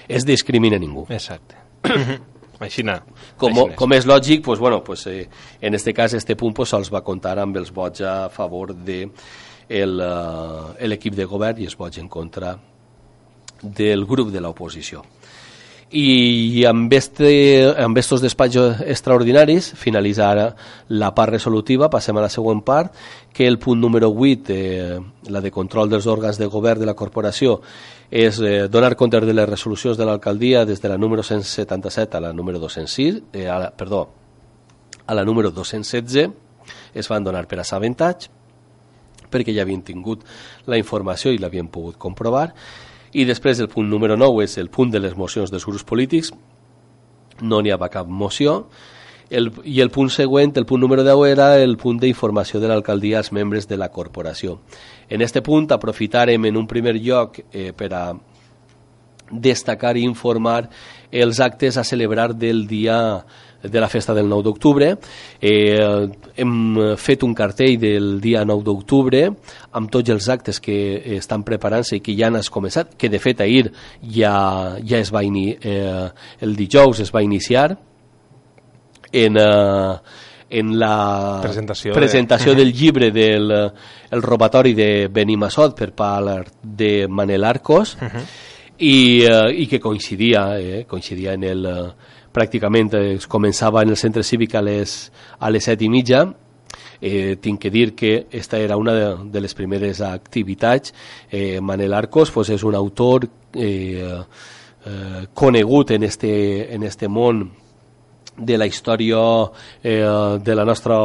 [0.06, 1.06] es discrimine ningú.
[1.08, 1.56] Exacte.
[2.60, 2.82] Així
[3.36, 5.28] Com, com és lògic, pues, bueno, pues, eh,
[5.60, 9.10] en este cas este punt pues, va comptar amb els vots a favor de
[9.68, 12.56] l'equip de govern i es vots en contra
[13.62, 15.04] del grup de l'oposició.
[15.90, 20.50] I amb, este, amb estos despatxos extraordinaris finalitza ara
[20.88, 22.92] la part resolutiva, passem a la següent part,
[23.32, 24.98] que el punt número 8, eh,
[25.32, 27.62] la de control dels òrgans de govern de la corporació,
[28.10, 32.20] és eh, donar compte de les resolucions de l'alcaldia des de la número 177 a
[32.20, 34.10] la número 206, eh, a la, perdó,
[35.06, 36.28] a la número 216,
[36.92, 38.28] es van donar per assabentats,
[39.30, 40.24] perquè ja havien tingut
[40.66, 42.52] la informació i l'havien pogut comprovar.
[43.12, 46.32] I després el punt número 9 és el punt de les mocions dels grups polítics.
[47.40, 48.66] No n'hi havia cap moció.
[49.30, 53.18] El, I el punt següent, el punt número 10, era el punt d'informació de l'alcaldia
[53.20, 54.60] als membres de la corporació.
[55.08, 58.04] En este punt aprofitarem en un primer lloc eh, per a
[59.30, 60.70] destacar i informar
[61.12, 63.24] els actes a celebrar del dia
[63.62, 64.92] de la festa del 9 d'octubre.
[65.40, 66.52] Eh, hem
[66.96, 69.24] fet un cartell del dia 9 d'octubre
[69.72, 70.78] amb tots els actes que
[71.16, 75.24] estan preparant-se i que ja han començat, que de fet ahir ja, ja es va
[75.24, 76.08] ini, eh,
[76.40, 77.76] el dijous es va iniciar
[79.12, 79.36] en...
[79.36, 82.62] Eh, en la presentació, presentació de...
[82.62, 88.22] del llibre del el robatori de Benimassot per part de Manel Arcos uh -huh.
[88.78, 91.66] i, eh, i que coincidia, eh, coincidia en el,
[92.32, 96.26] pràcticament es començava en el centre cívic a les, a les set i mitja
[97.00, 100.94] eh, tinc que dir que esta era una de, de les primeres activitats.
[101.30, 104.22] Eh, Manel Arcos pues, és un autor eh,
[104.86, 107.50] eh, conegut en este, en este món
[108.36, 109.18] de la història
[109.82, 110.98] eh, de la nostra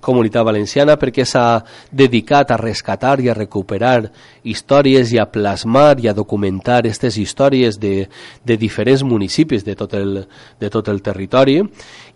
[0.00, 4.10] comunitat valenciana perquè s'ha dedicat a rescatar i a recuperar
[4.42, 8.08] històries i a plasmar i a documentar aquestes històries de,
[8.44, 10.24] de diferents municipis de tot, el,
[10.60, 11.60] de tot el territori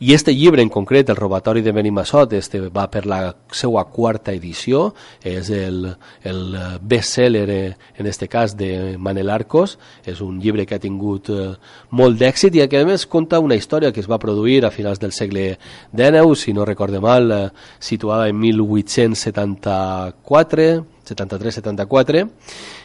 [0.01, 4.32] i este llibre en concret, el robatori de Benimassot, este va per la seva quarta
[4.34, 10.66] edició, és el, el best-seller eh, en este cas de Manel Arcos, és un llibre
[10.66, 11.55] que ha tingut eh,
[11.90, 15.01] molt d'èxit i que a més conta una història que es va produir a finals
[15.01, 15.59] del segle
[15.95, 22.28] XIX, si no recorde mal, eh, situada en 1874, 73-74,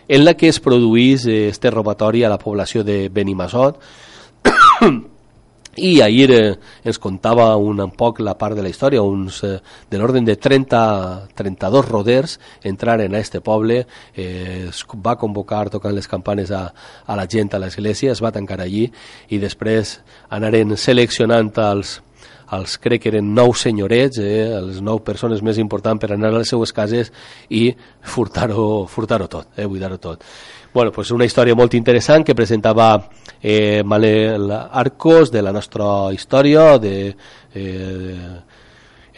[0.09, 3.79] en la que es produís este robatori a la població de Benimassot
[5.79, 9.55] i ahir eh, ens contava un, un poc la part de la història, uns eh,
[9.89, 10.81] de l'ordre de 30,
[11.39, 16.67] 32 roders entraren a este poble, eh, es va convocar tocant les campanes a,
[17.05, 18.85] a la gent a l'església, es va tancar allí
[19.29, 19.97] i després
[20.35, 21.99] anaren seleccionant els,
[22.55, 26.39] els crec que eren nou senyorets, eh, les nou persones més importants per anar a
[26.39, 27.11] les seues cases
[27.49, 27.69] i
[28.01, 30.23] furtar-ho furtar, tot, eh, buidar-ho tot.
[30.73, 33.09] Bueno, pues una història molt interessant que presentava
[33.41, 37.15] eh, Manel Arcos de la nostra història, de,
[37.53, 38.41] eh,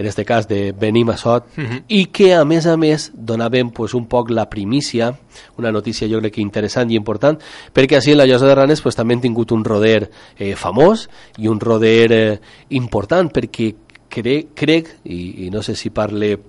[0.02, 1.84] en este cas de Benimassot, uh -huh.
[1.88, 5.20] i que a més a més donaven pues, un poc la primícia,
[5.58, 7.40] una notícia jo crec que interessant i important,
[7.74, 11.10] perquè així en la Llosa de Ranes pues, també han tingut un roder eh, famós
[11.38, 12.40] i un roder eh,
[12.70, 13.76] important, perquè
[14.10, 16.40] cre crec, i, i no sé si parle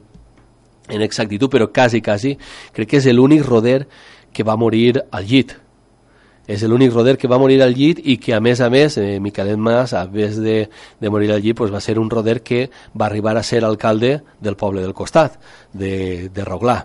[0.89, 2.39] en exactitud, però quasi, quasi,
[2.73, 3.87] crec que és l'únic roder
[4.33, 5.62] que va morir al llit.
[6.51, 9.21] És l'únic roder que va morir al llit i que, a més a més, eh,
[9.23, 10.57] Miquelet Mas, a més de,
[11.01, 12.65] de morir al llit, pues, va ser un roder que
[12.99, 15.39] va arribar a ser alcalde del poble del costat,
[15.73, 16.81] de, de Roglà.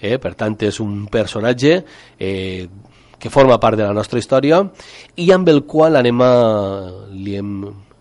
[0.00, 0.16] Eh?
[0.18, 1.76] Per tant, és un personatge
[2.18, 2.68] eh,
[3.22, 4.64] que forma part de la nostra història
[5.20, 6.32] i amb el qual anem a,
[7.12, 7.52] li hem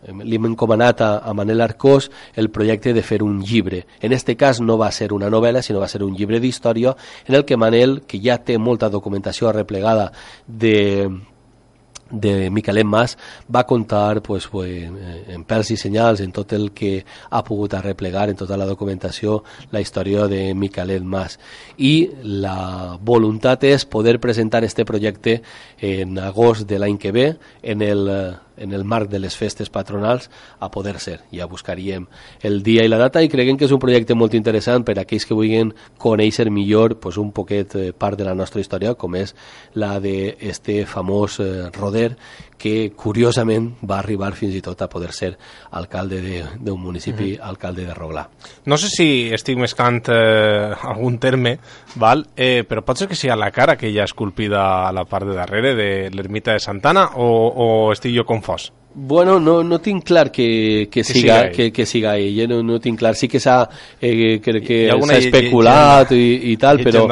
[0.08, 3.86] li hem encomanat a, a Manel Arcós el projecte de fer un llibre.
[4.02, 6.96] En este cas no va ser una novel·la, sinó va ser un llibre d'història
[7.28, 10.12] en el que Manel, que ja té molta documentació arreplegada
[10.48, 11.10] de,
[12.12, 13.18] de Miquelet Mas
[13.54, 14.90] va contar pues, pues,
[15.28, 19.42] en pèls i senyals, en tot el que ha pogut arreplegar, en tota la documentació,
[19.72, 21.40] la història de Miquelet Mas.
[21.78, 22.12] I
[22.44, 25.42] la voluntat és poder presentar este projecte
[25.80, 27.28] en agost de l'any que ve
[27.64, 28.08] en el
[28.58, 30.30] en el marc de les festes patronals
[30.60, 31.20] a poder ser.
[31.32, 32.08] Ja buscaríem
[32.42, 35.06] el dia i la data i creguem que és un projecte molt interessant per a
[35.06, 39.16] aquells que vulguin conèixer millor pues, un poquet eh, part de la nostra història, com
[39.16, 39.36] és
[39.76, 42.16] la d'este famós eh, Roder,
[42.62, 45.32] que curiosament va arribar fins i tot a poder ser
[45.80, 46.22] alcalde
[46.60, 47.50] d'un municipi, mm -hmm.
[47.50, 48.28] alcalde de Roglà.
[48.66, 51.58] No sé si estic mescant eh, algun terme,
[51.96, 52.28] val?
[52.36, 55.26] Eh, però pot ser que sigui la cara que hi ha esculpida a la part
[55.26, 58.72] de darrere de l'ermita de Santana o, o estic jo confós?
[58.94, 62.62] Bueno, no, no tinc clar que, que, que siga, siga que, que siga ell, no,
[62.62, 63.16] no tinc clar.
[63.16, 63.64] Sí que s'ha
[64.02, 67.06] eh, que, que s'ha especulat i, i tal, però,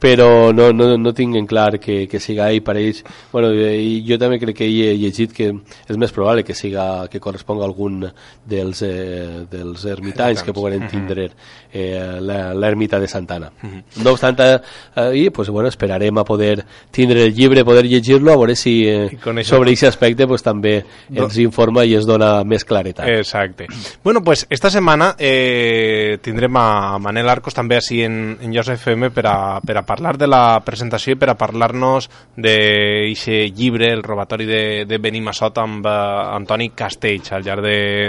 [0.00, 3.02] però no, no, no tinc en clar que, que siga ell per ells.
[3.32, 7.08] Bueno, i jo també crec que ell he llegit que és més probable que siga
[7.10, 8.04] que corresponga a algun
[8.46, 11.30] dels, eh, dels ermitanys que puguen tindre
[11.72, 13.50] eh, l'ermita de Santana.
[13.62, 13.82] Uh -huh.
[14.04, 18.54] No obstant, eh, pues, bueno, esperarem a poder tindre el llibre, poder llegir-lo, a veure
[18.54, 19.10] si eh,
[19.42, 20.84] sobre aquest aspecte pues, també
[21.16, 23.08] ens informa i es dona més claretat.
[23.08, 23.66] Exacte.
[24.04, 29.10] Bueno, pues esta setmana eh, tindrem a Manel Arcos també així en, en Josep FM
[29.14, 34.02] per a, per a parlar de la presentació i per a parlar-nos d'aquest llibre, el
[34.04, 37.64] robatori de, de Benimassot amb uh, Antoni Castells al llarg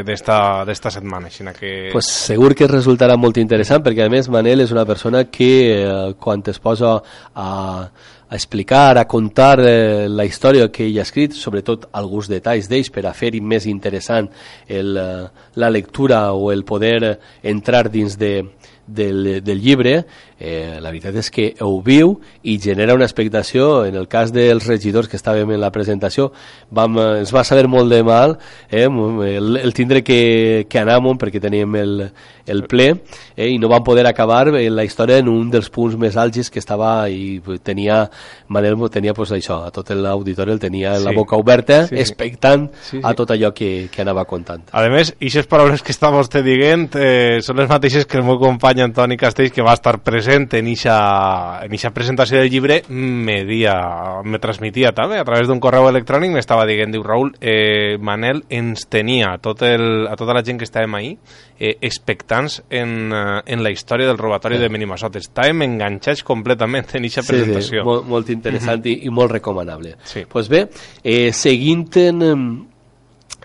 [0.07, 1.31] d'esta setmana.
[1.31, 1.73] Així que...
[1.93, 6.13] Pues segur que resultarà molt interessant perquè a més Manel és una persona que eh,
[6.19, 6.97] quan es posa
[7.35, 7.47] a
[8.29, 12.91] a explicar, a contar eh, la història que ell ha escrit, sobretot alguns detalls d'ells
[12.91, 14.27] per a fer-hi més interessant
[14.67, 18.33] el, eh, la lectura o el poder entrar dins de,
[18.87, 20.01] del, del llibre,
[20.39, 23.85] eh, la veritat és que ho viu i genera una expectació.
[23.85, 26.31] En el cas dels regidors que estàvem en la presentació,
[26.71, 28.37] vam, eh, ens va saber molt de mal
[28.69, 31.91] eh, el, el tindre que, que anar perquè teníem el,
[32.47, 32.87] el ple
[33.35, 36.49] eh, i no vam poder acabar en la història en un dels punts més àlgids
[36.51, 38.07] que estava i tenia,
[38.49, 41.05] Manel tenia pues, això, a tot l'auditori el tenia sí.
[41.05, 43.01] la boca oberta, sí, expectant sí, sí.
[43.03, 44.65] a tot allò que, que anava contant.
[44.71, 48.39] A més, aquestes paraules que està vostè dient eh, són les mateixes que el meu
[48.41, 50.97] company Antoni Castells, que va estar present en eixa,
[51.65, 53.75] en eixa presentació del llibre, me, dia,
[54.23, 58.87] me transmitia també a través d'un correu electrònic, m'estava dient, diu Raül, eh, Manel ens
[58.91, 61.11] tenia a, tot el, a tota la gent que estàvem ahí
[61.59, 64.65] eh, expectants en, eh, en la història del robatori sí.
[64.65, 65.19] de Minimasot.
[65.19, 67.81] Estàvem enganxats completament en aquesta presentació.
[67.81, 69.03] Sí, sí, molt, molt interessant mm -hmm.
[69.03, 69.95] i, i molt recomanable.
[70.03, 70.25] Sí.
[70.29, 70.67] Pues bé,
[71.03, 72.67] eh, seguint en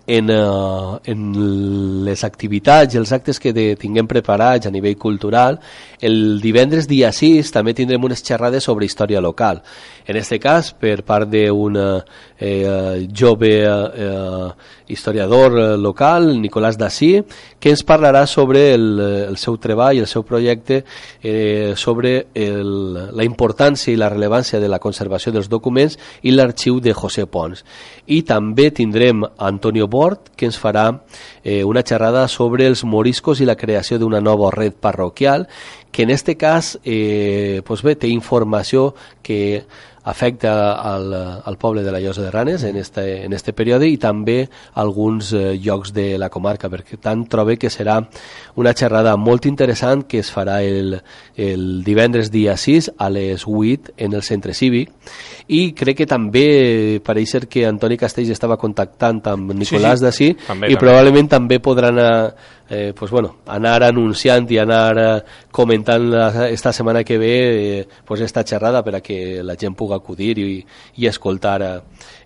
[0.06, 5.60] en, uh, en les activitats i els actes que de, tinguem preparats a nivell cultural,
[6.02, 9.62] el divendres dia 6 també tindrem unes xerrades sobre història local.
[10.06, 14.48] En aquest cas, per part d'un eh, jove eh,
[14.88, 17.22] historiador local, Nicolás Dací,
[17.58, 20.82] que ens parlarà sobre el, el seu treball, el seu projecte,
[21.22, 22.72] eh, sobre el,
[23.14, 27.64] la importància i la rellevància de la conservació dels documents i l'arxiu de José Pons.
[28.06, 30.88] I també tindrem Antonio Bort, que ens farà
[31.44, 35.46] eh, una xerrada sobre els moriscos i la creació d'una nova red parroquial,
[35.92, 39.64] que en este cas eh, pues bé, té informació que
[40.04, 41.12] afecta al,
[41.44, 45.32] al poble de la Llosa de Ranes en este, en este període i també alguns
[45.32, 48.00] eh, llocs de la comarca, perquè tant trobe que serà
[48.58, 50.98] una xerrada molt interessant que es farà el,
[51.36, 54.90] el divendres dia 6 a les 8 en el centre cívic.
[55.48, 60.34] I crec que també pareix ser que Antoni Castells estava contactant amb Nicolàs sí, sí.
[60.34, 62.34] d'ací i probablement també podran anar
[62.72, 65.22] eh, pues bueno, anar anunciant i anar eh,
[65.52, 67.34] comentant la, esta setmana que ve
[67.80, 70.64] eh, pues esta xerrada per a que la gent pugui acudir i,
[70.96, 71.72] i escoltar eh,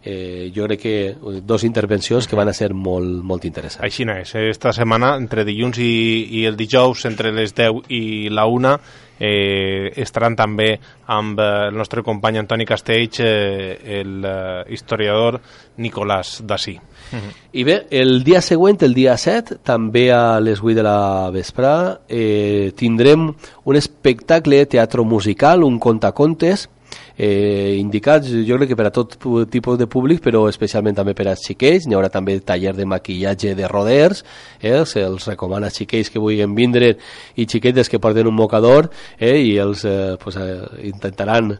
[0.03, 3.85] eh, jo crec que dos intervencions que van a ser molt, molt interessants.
[3.85, 8.47] Així és, esta setmana entre dilluns i, i el dijous entre les 10 i la
[8.47, 8.77] 1
[9.19, 10.75] eh, estaran també
[11.13, 15.41] amb eh, el nostre company Antoni Castells, eh, el eh, historiador
[15.79, 16.77] Nicolàs Dací.
[16.77, 17.33] Uh -huh.
[17.53, 22.01] I bé, el dia següent, el dia 7, també a les 8 de la vesprada,
[22.09, 26.69] eh, tindrem un espectacle teatro musical, un contacontes,
[27.17, 29.17] eh, indicats jo crec que per a tot
[29.51, 31.87] tipus de públic però especialment també per a xiquets.
[31.87, 34.25] N'hi haurà també taller de maquillatge de roders
[34.61, 36.97] eh, se'ls recomana xiquets que vulguin vindre
[37.37, 41.57] i xiquetes que porten un mocador eh, i els eh, pues, eh, intentaran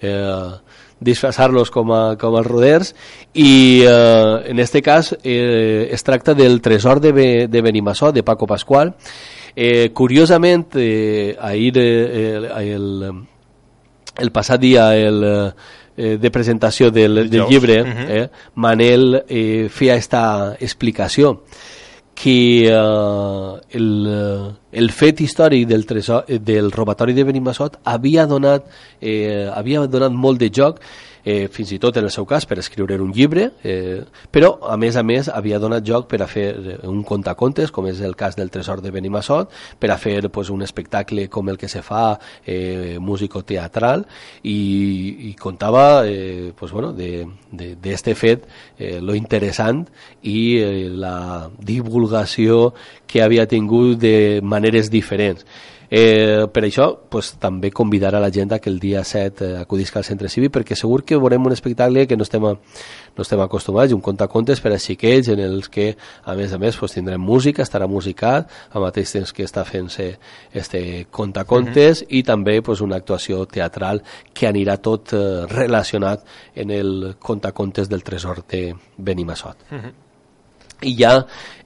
[0.00, 0.50] eh,
[1.00, 2.94] disfressar-los com, a, com els roders.
[3.34, 8.46] I eh, en este cas eh, es tracta del tresor de, de Benimassó de Paco
[8.46, 8.94] Pascual.
[9.56, 13.26] Eh, curiosament eh, ahir eh, el,
[14.18, 15.24] el passat dia el,
[15.96, 18.06] eh, de presentació del, del llibre, uh -huh.
[18.08, 21.42] eh, Manel eh, feia esta explicació
[22.14, 28.66] que eh, el, el fet històric del, tresor, del robatori de Benimassot havia donat,
[29.00, 30.80] eh, havia donat molt de joc
[31.24, 34.76] eh, fins i tot en el seu cas per escriure un llibre, eh, però a
[34.80, 38.16] més a més havia donat joc per a fer eh, un contacontes, com és el
[38.16, 41.82] cas del Tresor de Benimassot, per a fer pues, un espectacle com el que se
[41.82, 44.06] fa eh, músico-teatral
[44.42, 48.46] i, i contava eh, pues, bueno, d'este fet
[48.78, 49.86] eh, lo interessant
[50.22, 52.72] i eh, la divulgació
[53.06, 55.44] que havia tingut de maneres diferents.
[55.90, 59.56] Eh, per això pues, també convidar a la gent a que el dia 7 eh,
[59.58, 63.24] acudisca al centre cívic perquè segur que veurem un espectacle que no estem, a, no
[63.24, 66.94] estem acostumats, un contacontes per a xiquets en els que a més a més pues,
[66.94, 70.12] tindrem música, estarà musicat al mateix temps que està fent-se
[70.54, 72.18] este contacontes uh -huh.
[72.18, 76.22] i també pues, una actuació teatral que anirà tot eh, relacionat
[76.54, 79.56] en el contacontes del tresor de Benimassot.
[79.72, 80.09] Uh -huh
[80.82, 81.14] i ja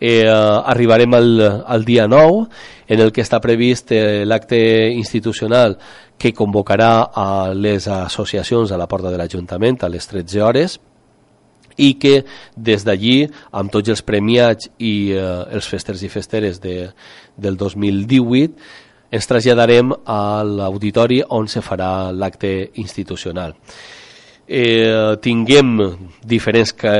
[0.00, 1.28] eh, arribarem al,
[1.66, 2.46] al dia 9
[2.88, 4.58] en el que està previst eh, l'acte
[4.92, 5.78] institucional
[6.18, 10.78] que convocarà a les associacions a la porta de l'Ajuntament a les 13 hores
[11.76, 12.22] i que
[12.54, 15.24] des d'allí, amb tots els premiats i eh,
[15.56, 16.90] els festers i festeres de,
[17.36, 18.54] del 2018,
[19.14, 23.54] ens traslladarem a l'auditori on se farà l'acte institucional
[24.46, 25.74] eh, tinguem
[26.24, 26.94] diferents ca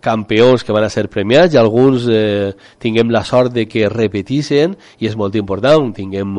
[0.00, 4.76] campions que van a ser premiats i alguns eh, tinguem la sort de que repetissin
[4.98, 6.36] i és molt important, tinguem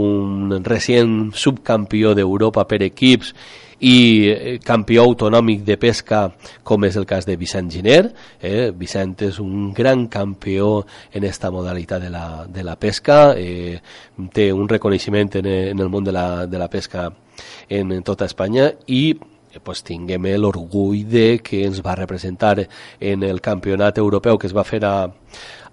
[0.00, 3.34] un recent subcampió d'Europa per equips
[3.84, 3.96] i
[4.30, 6.28] eh, campió autonòmic de pesca
[6.62, 8.04] com és el cas de Vicent Giner
[8.40, 8.70] eh?
[8.76, 13.80] Vicent és un gran campió en esta modalitat de la, de la pesca eh,
[14.32, 17.10] té un reconeixement en, en el món de la, de la pesca
[17.68, 22.56] en, en tota Espanya i Eh, pues, tinguem l'orgull de que ens va representar
[23.00, 25.10] en el campionat europeu que es va fer a,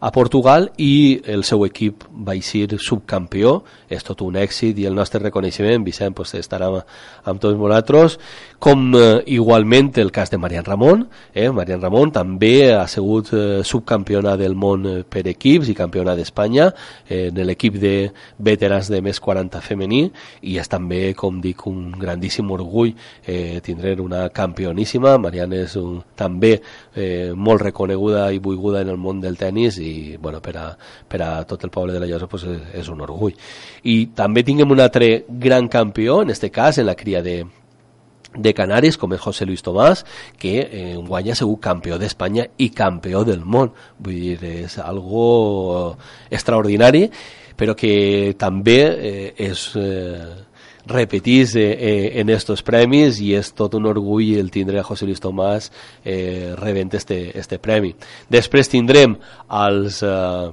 [0.01, 3.59] a Portugal i el seu equip va ser subcampió,
[3.91, 8.17] és tot un èxit i el nostre reconeixement, Vicent, pues, estarà amb tots nosaltres,
[8.61, 11.49] com eh, igualment el cas de Marian Ramon, eh?
[11.53, 16.71] Marian Ramon també ha sigut eh, subcampiona del món eh, per equips i campiona d'Espanya
[17.07, 17.93] eh, en l'equip de
[18.37, 20.01] veterans de més 40 femení
[20.41, 22.95] i és també, com dic, un grandíssim orgull
[23.25, 28.97] eh, tindre una campioníssima, Marian és un, també eh, molt reconeguda i volguda en el
[28.97, 29.90] món del tennis i
[30.21, 30.67] bueno, per, a,
[31.07, 33.35] per a tot el poble de la Llosa pues, és, és un orgull.
[33.83, 37.41] I també tinguem un altre gran campió, en este cas en la cria de,
[38.35, 40.05] de Canàries, com és José Luis Tomás,
[40.39, 43.73] que eh, guanya segur campió d'Espanya i campió del món.
[43.99, 44.37] Vull dir,
[44.67, 45.97] és algo
[46.29, 47.07] extraordinari,
[47.57, 49.67] però que també eh, és...
[49.75, 50.47] Eh,
[50.87, 55.05] repetís eh, eh, en estos premis i és tot un orgull el tindre a José
[55.05, 55.71] Luis Tomás
[56.03, 57.95] eh, rebent este, este premi.
[58.29, 59.17] Després tindrem
[59.49, 60.01] els...
[60.03, 60.51] Eh,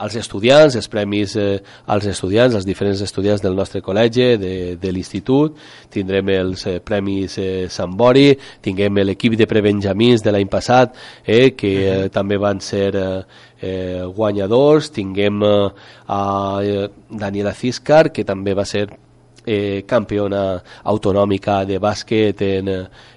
[0.00, 1.60] als estudiants, els premis eh,
[1.92, 5.58] als estudiants, als diferents estudiants del nostre col·legi, de, de l'institut,
[5.92, 8.30] tindrem els eh, premis eh, Sant Bori,
[8.64, 12.10] tinguem l'equip de prebenjamins de l'any passat, eh, que eh, uh -huh.
[12.10, 13.22] també van ser eh,
[13.60, 15.70] eh, guanyadors, tinguem eh,
[16.06, 18.88] a eh, Daniela Ciscar, que també va ser
[19.46, 22.68] eh, campiona autonòmica de bàsquet en,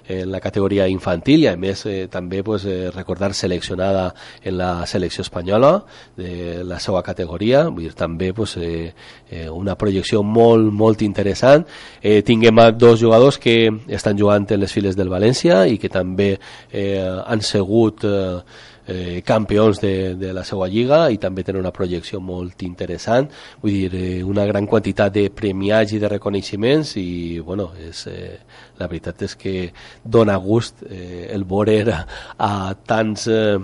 [0.08, 4.86] en la categoria infantil i a més eh, també pues, eh, recordar seleccionada en la
[4.86, 5.84] selecció espanyola
[6.16, 7.66] de la seva categoria.
[7.68, 8.92] Vull dir, també pues, eh,
[9.30, 11.66] eh, una projecció molt, molt interessant.
[12.02, 16.34] Eh, tinguem dos jugadors que estan jugant en les files del València i que també
[16.70, 18.40] eh, han segut eh,
[18.86, 23.30] eh, campions de, de la seva lliga i també tenen una projecció molt interessant.
[23.62, 28.34] Vull dir, eh, una gran quantitat de premiats i de reconeixements i bueno, és, eh,
[28.80, 29.54] la veritat és que
[30.04, 32.04] dona gust eh, el veure a,
[32.38, 32.52] a
[32.86, 33.58] tants eh,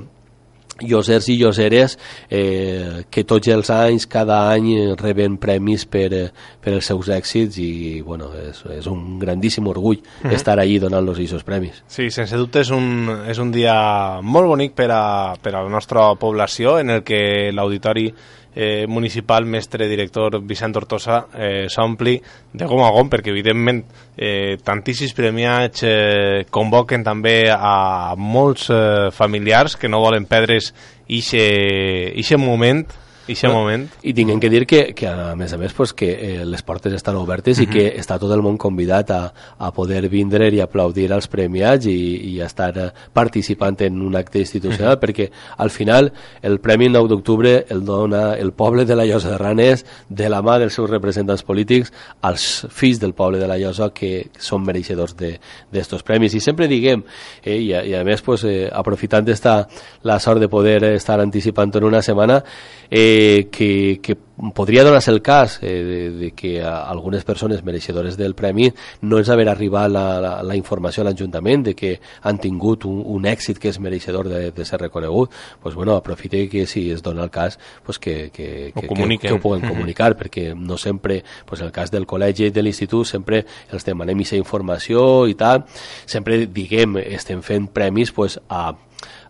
[0.82, 6.26] llosers i lloseres eh, que tots els anys, cada any eh, reben premis per, eh,
[6.60, 10.34] per els seus èxits i bueno, és, és un grandíssim orgull mm -hmm.
[10.34, 11.82] estar allí donant-los aquests premis.
[11.86, 15.68] Sí, sense dubte és un, és un dia molt bonic per a, per a la
[15.68, 18.12] nostra població en el que l'auditori
[18.54, 22.16] eh, municipal, mestre, director Vicent Tortosa eh, s'ompli
[22.52, 23.84] de gom a gom perquè evidentment
[24.16, 30.72] eh, tantíssims premiats eh, convoquen també a molts eh, familiars que no volen perdre's
[31.10, 32.84] ixe moment
[33.32, 33.60] aquest no?
[33.60, 33.86] moment.
[34.02, 36.92] I tinguem que dir que, que a més a més pues, que eh, les portes
[36.96, 37.68] estan obertes uh -huh.
[37.68, 41.86] i que està tot el món convidat a, a poder vindre i aplaudir als premiats
[41.86, 45.00] i, i estar eh, participant en un acte institucional uh -huh.
[45.00, 46.12] perquè al final
[46.42, 50.42] el Premi 9 d'octubre el dona el poble de la Llosa de Ranes de la
[50.42, 55.16] mà dels seus representants polítics als fills del poble de la Llosa que són mereixedors
[55.16, 57.02] d'estos de, premis i sempre diguem
[57.42, 59.66] eh, i, a, i a més pues, eh, aprofitant d'esta
[60.02, 62.42] la sort de poder estar anticipant en una setmana
[62.90, 63.19] eh,
[63.50, 64.16] que, que
[64.54, 68.70] podria donar-se el cas eh, de, de que algunes persones mereixedores del premi
[69.02, 71.92] no és haver arribat la, la, la informació a l'Ajuntament de que
[72.24, 76.46] han tingut un, un èxit que és mereixedor de, de ser reconegut pues, bueno, aprofite
[76.48, 80.14] que si es dona el cas pues, que, que, que, que, que ho puguen comunicar
[80.16, 84.40] perquè no sempre, pues, el cas del col·legi i de l'institut sempre els demanem aquesta
[84.40, 85.66] informació i tal,
[86.06, 88.70] sempre diguem estem fent premis pues, a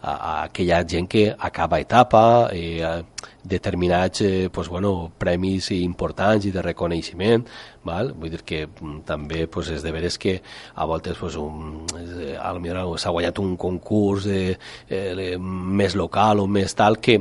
[0.02, 3.02] a, a aquella gent que acaba etapa, eh,
[3.42, 7.46] determinats eh, pues, bueno, premis importants i de reconeixement
[7.84, 8.12] val?
[8.12, 10.40] vull dir que mm, també pues, és de veres que
[10.74, 16.74] a voltes pues, un, eh, s'ha guanyat un concurs eh, eh, més local o més
[16.74, 17.20] tal que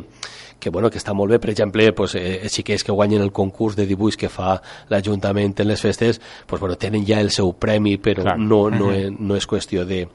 [0.60, 3.32] que, bueno, que està molt bé, per exemple, pues, eh, els xiquets que guanyen el
[3.32, 7.54] concurs de dibuix que fa l'Ajuntament en les festes, pues, bueno, tenen ja el seu
[7.54, 8.38] premi, però Clar.
[8.38, 9.16] no, no, uh -huh.
[9.20, 10.08] no és qüestió de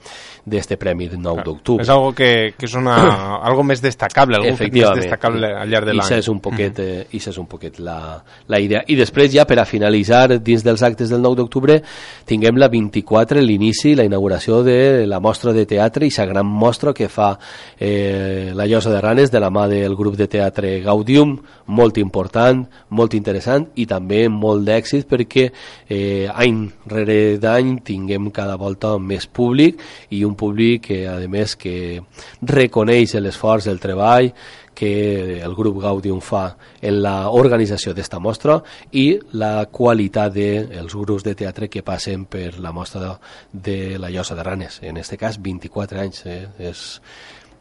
[0.44, 1.82] d'este premi del 9 d'octubre.
[1.82, 5.94] És algo que, que és una, algo més destacable, algo més destacable al llarg de
[5.94, 6.10] l'any.
[6.12, 7.06] I és un poquet, uh -huh.
[7.10, 8.84] eh, és un poquet la, la idea.
[8.86, 11.82] I després ja, per a finalitzar, dins dels actes del 9 d'octubre,
[12.26, 16.92] tinguem la 24, l'inici, la inauguració de la mostra de teatre i la gran mostra
[16.92, 17.38] que fa
[17.78, 21.36] eh, la Llosa de Ranes de la mà del grup de teatre Gaudium,
[21.78, 28.58] molt important, molt interessant i també molt d'èxit perquè eh, any rere d'any tinguem cada
[28.60, 29.80] volta més públic
[30.10, 32.02] i un públic que a més que
[32.42, 34.32] reconeix l'esforç del treball
[34.74, 38.58] que el grup Gaudium fa en la organització d'esta mostra
[38.92, 39.06] i
[39.38, 43.14] la qualitat dels grups de teatre que passen per la mostra
[43.52, 44.80] de la Llosa de Ranes.
[44.82, 46.24] En aquest cas, 24 anys.
[46.26, 46.40] Eh?
[46.58, 46.84] És,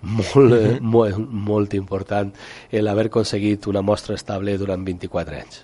[0.04, 2.34] molt, eh, molt, molt important
[2.72, 5.64] el haver aconseguit una mostra estable durant 24 anys.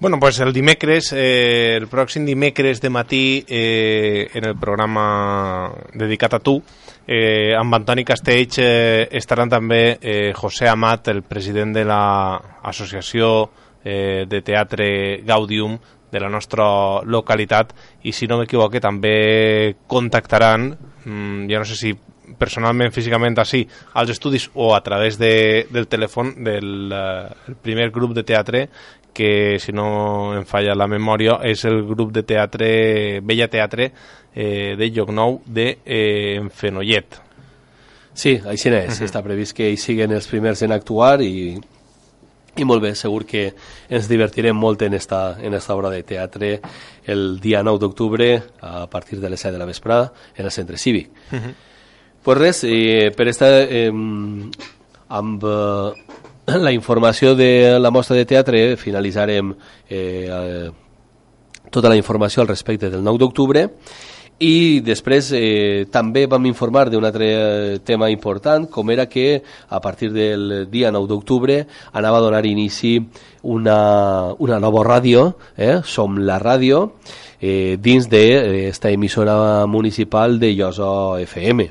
[0.00, 6.34] Bueno, pues el dimecres, eh, el pròxim dimecres de matí, eh, en el programa dedicat
[6.34, 6.62] a tu,
[7.06, 13.50] eh, amb Antoni Castells eh, estaran també eh, José Amat, el president de l'associació
[13.84, 15.76] eh, de teatre Gaudium
[16.10, 16.64] de la nostra
[17.04, 20.70] localitat i si no m'equivoque també contactaran,
[21.04, 21.92] mm, ja no sé si
[22.40, 23.66] personalment, físicament, així,
[24.00, 28.68] als estudis o a través de, del telèfon del eh, primer grup de teatre
[29.12, 32.68] que, si no em falla la memòria, és el grup de teatre,
[33.26, 33.90] Bella Teatre,
[34.34, 37.18] eh, de Llocnou, de eh, Fenollet.
[38.14, 38.88] Sí, així és.
[38.88, 39.04] Uh -huh.
[39.06, 41.58] Està previst que hi siguin els primers en actuar i,
[42.56, 43.54] i molt bé, segur que
[43.88, 46.60] ens divertirem molt en esta, en esta obra de teatre
[47.04, 50.76] el dia 9 d'octubre a partir de les 7 de la vesprada en el centre
[50.76, 51.08] cívic.
[51.32, 51.54] Uh -huh.
[52.22, 53.90] Pues res, eh, per estar eh,
[55.08, 55.92] amb eh,
[56.66, 59.54] la informació de la mostra de teatre finalitzarem
[59.88, 60.70] eh, eh,
[61.70, 63.64] tota la informació al respecte del 9 d'octubre
[64.40, 69.80] i després eh, també vam informar d'un altre eh, tema important, com era que a
[69.80, 71.58] partir del dia 9 d'octubre
[71.92, 72.94] anava a donar inici
[73.42, 75.82] una, una nova ràdio, eh?
[75.84, 76.86] Som la ràdio,
[77.40, 81.68] eh, dins d'esta de, emissora municipal de Llosa FM.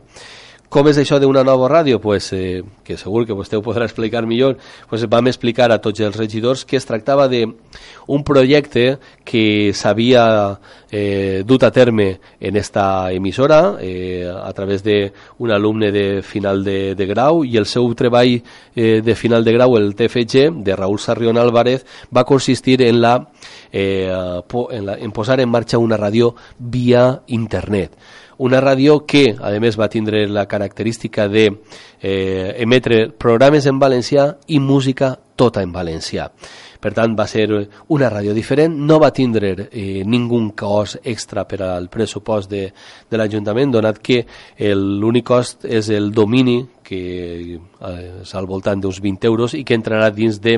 [0.69, 1.97] Com és això d'una nova ràdio?
[1.97, 4.59] Pues, eh, que segur que vostè ho podrà explicar millor.
[4.87, 10.59] Pues vam explicar a tots els regidors que es tractava d'un projecte que s'havia
[10.91, 16.93] eh, dut a terme en esta emissora eh, a través d'un alumne de final de,
[16.93, 18.37] de grau i el seu treball
[18.75, 21.83] eh, de final de grau, el TFG, de Raúl Sarrión Álvarez,
[22.15, 23.31] va consistir en la,
[23.71, 27.97] eh, en, la, en posar en marxa una ràdio via internet
[28.39, 34.29] una ràdio que, a més, va tindre la característica de eh, emetre programes en valencià
[34.47, 36.29] i música tota en valencià.
[36.79, 37.49] Per tant, va ser
[37.91, 42.69] una ràdio diferent, no va tindre eh, ningú cost extra per al pressupost de,
[43.11, 44.23] de l'Ajuntament, donat que
[44.71, 47.03] l'únic cost és el domini, que
[47.59, 50.55] eh, és al voltant d'uns 20 euros i que entrarà dins de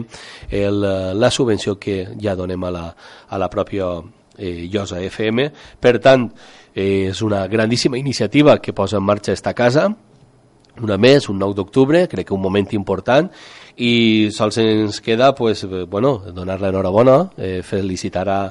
[0.53, 0.85] el,
[1.17, 2.87] la subvenció que ja donem a la,
[3.27, 3.89] a la pròpia
[4.37, 5.51] eh, Llosa FM.
[5.79, 6.29] Per tant,
[6.73, 9.89] Eh, és una grandíssima iniciativa que posa en marxa esta casa,
[10.81, 13.27] una més, un 9 d'octubre, crec que un moment important,
[13.81, 18.41] i sols ens queda pues, eh, bueno, donar l'enhorabona, eh, felicitar a,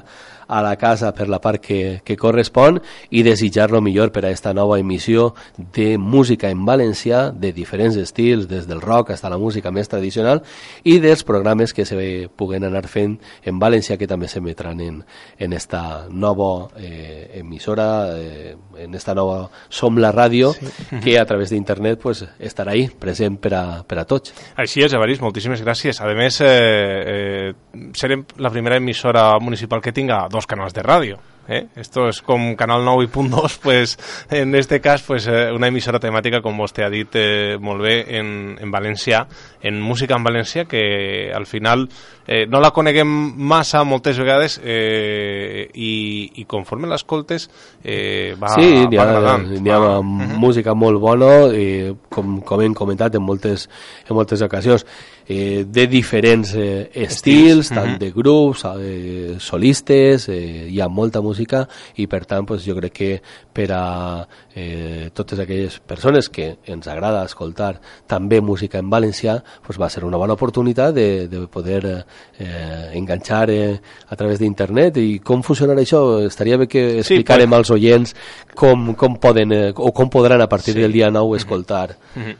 [0.51, 4.27] a la casa per la part que, que correspon i desitjar lo millor per a
[4.27, 9.31] aquesta nova emissió de música en valencià de diferents estils, des del rock fins a
[9.31, 10.43] la música més tradicional
[10.83, 13.15] i dels programes que se puguen anar fent
[13.47, 14.99] en valencià que també s'emetran en,
[15.39, 17.87] en esta nova eh, emissora,
[18.19, 20.67] eh, en esta nova Som la ràdio, sí.
[20.99, 24.35] que a través d'internet pues, estarà ahí, present per a, per a tots.
[24.59, 24.91] Així és,
[25.21, 26.01] Moltíssimes gràcies.
[26.01, 27.53] A més, eh, eh,
[27.93, 31.19] serem la primera emissora municipal que tinga dos canals de radio.
[31.47, 31.67] ¿Eh?
[31.75, 33.97] Esto es con Canal 9 y Punto 2, pues
[34.29, 37.95] en este cas pues, eh, una emissora temàtica, com vostè ha dit eh, molt bé,
[38.17, 39.25] en, en valencià,
[39.61, 41.87] en música en valencià, que al final
[42.27, 45.93] eh, no la coneguem massa moltes vegades eh, i,
[46.41, 47.49] i conforme l'escoltes
[47.83, 49.47] eh, va, sí, va agradant.
[49.49, 50.37] Sí, hi ha, -huh.
[50.37, 53.69] música molt bona, eh, com, com hem comentat en moltes,
[54.07, 54.85] en moltes ocasions
[55.31, 57.99] eh, de diferents eh, estils, tant uh -huh.
[57.99, 62.93] de grups, eh, solistes, eh, hi ha molta música i per tant pues, jo crec
[62.93, 63.21] que
[63.53, 69.79] per a eh, totes aquelles persones que ens agrada escoltar també música en valencià pues,
[69.79, 75.19] va ser una bona oportunitat de, de poder eh, enganxar eh, a través d'internet i
[75.23, 76.01] com funcionarà això?
[76.27, 77.59] Estaria bé que explicarem sí, pues...
[77.59, 78.15] als oients
[78.55, 80.81] com, com poden eh, o com podran a partir sí.
[80.81, 81.95] del dia 9 escoltar.
[82.15, 82.35] Uh -huh.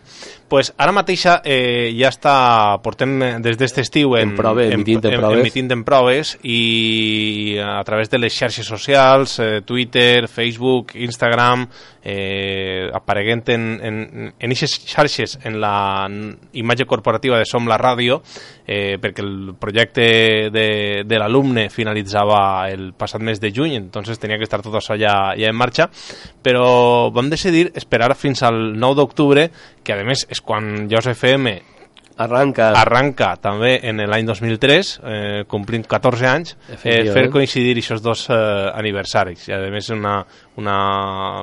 [0.52, 5.06] pues ara mateixa eh, ja està, portem des d'aquest estiu en, en, prove, en, emitint,
[5.06, 5.40] en, proves.
[5.40, 11.70] emitint en proves i a través de les xarxes socials, eh, Twitter, Facebook, Instagram,
[12.04, 13.98] eh, apareguent en, en,
[14.38, 16.08] en aquestes xarxes en la
[16.54, 18.22] imatge corporativa de Som la Ràdio,
[18.66, 20.06] eh, perquè el projecte
[20.54, 20.68] de,
[21.06, 25.34] de l'alumne finalitzava el passat mes de juny, entonces tenia que estar tot això ja,
[25.38, 25.90] ja en marxa,
[26.42, 29.50] però vam decidir esperar fins al 9 d'octubre
[29.84, 31.60] que a més és quan JOS FM
[32.18, 38.26] arranca, arranca també en l'any 2003, eh, complint 14 anys, eh, fer coincidir aquests dos
[38.30, 38.36] eh,
[38.74, 39.48] aniversaris.
[39.50, 40.18] I a més una,
[40.62, 40.76] una,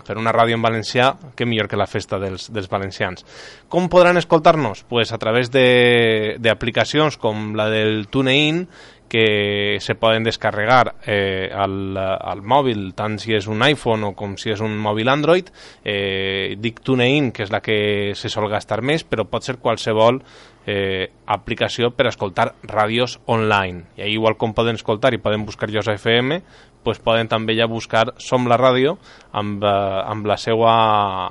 [0.06, 3.24] per una ràdio en valencià, que millor que la festa dels, dels valencians.
[3.68, 4.84] Com podran escoltar-nos?
[4.88, 8.66] Pues a través d'aplicacions com la del TuneIn,
[9.08, 14.36] que se poden descarregar eh, al, al mòbil, tant si és un iPhone o com
[14.38, 15.48] si és un mòbil Android.
[15.82, 20.20] Eh, dic TuneIn, que és la que se sol gastar més, però pot ser qualsevol
[20.68, 23.86] eh, aplicació per escoltar ràdios online.
[23.96, 26.42] I ahí, igual com poden escoltar i poden buscar Josa FM,
[26.83, 28.97] pues poden també ja buscar Som la Ràdio
[29.33, 30.74] amb, eh, amb, la seua,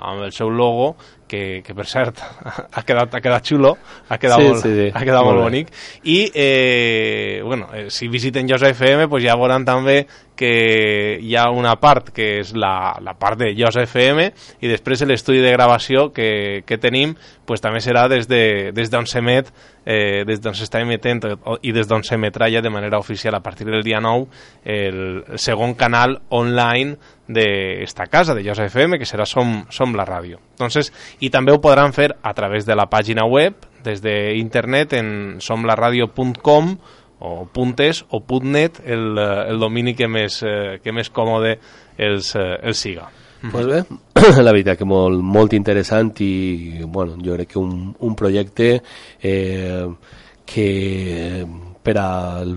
[0.10, 0.96] amb el seu logo
[1.28, 2.22] que, que per cert
[2.78, 3.74] ha quedat, ha quedat xulo,
[4.08, 4.88] ha quedat, sí, molt, sí, sí.
[4.94, 5.72] Ha quedat molt, molt bonic
[6.08, 10.04] i eh, bueno, eh, si visiten Josa FM pues ja veuran també
[10.38, 14.30] que hi ha una part que és la, la part de Josa FM
[14.62, 17.16] i després l'estudi de gravació que, que tenim
[17.48, 19.52] pues també serà des d'on de, des s'emet
[19.88, 21.24] eh, des d'on s'està emetent
[21.64, 24.28] i des d'on s'emetrà ja de manera oficial a partir del dia 9
[24.68, 25.00] el,
[25.40, 30.40] segon canal online d'esta casa, de Josa FM, que serà Som, Som la Ràdio.
[30.56, 35.10] Entonces, I també ho podran fer a través de la pàgina web, des d'internet en
[35.44, 36.76] somlaradio.com
[37.20, 37.48] o
[37.80, 41.58] .es o .net, el, el domini que més, eh, que més còmode
[41.98, 43.08] els, eh, els siga.
[43.52, 43.84] Pues bé,
[44.42, 48.82] la veritat que molt, molt interessant i bueno, jo crec que un, un projecte
[49.22, 49.86] eh,
[50.48, 51.46] que
[51.88, 52.50] per al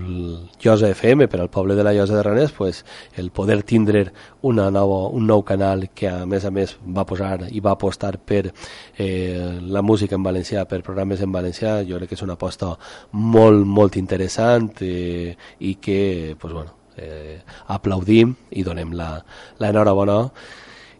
[0.59, 2.83] Llosa FM, per al poble de la Llosa de Ranès, pues,
[3.15, 4.11] el poder tindre
[4.41, 8.17] una nova, un nou canal que a més a més va posar i va apostar
[8.17, 12.35] per eh, la música en valencià, per programes en valencià, jo crec que és una
[12.35, 12.73] aposta
[13.13, 17.39] molt, molt interessant eh, i que pues, bueno, eh,
[17.71, 20.19] aplaudim i donem l'enhorabona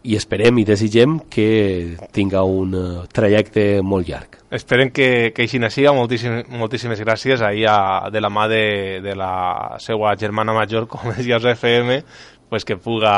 [0.02, 4.38] i esperem i desitgem que tinga un uh, trajecte molt llarg.
[4.52, 5.92] Esperem que, que així siga.
[5.94, 11.12] Moltíssim, moltíssimes gràcies ahir a, de la mà de, de la seva germana major, com
[11.14, 12.02] és Jausa FM,
[12.48, 13.14] pues que puga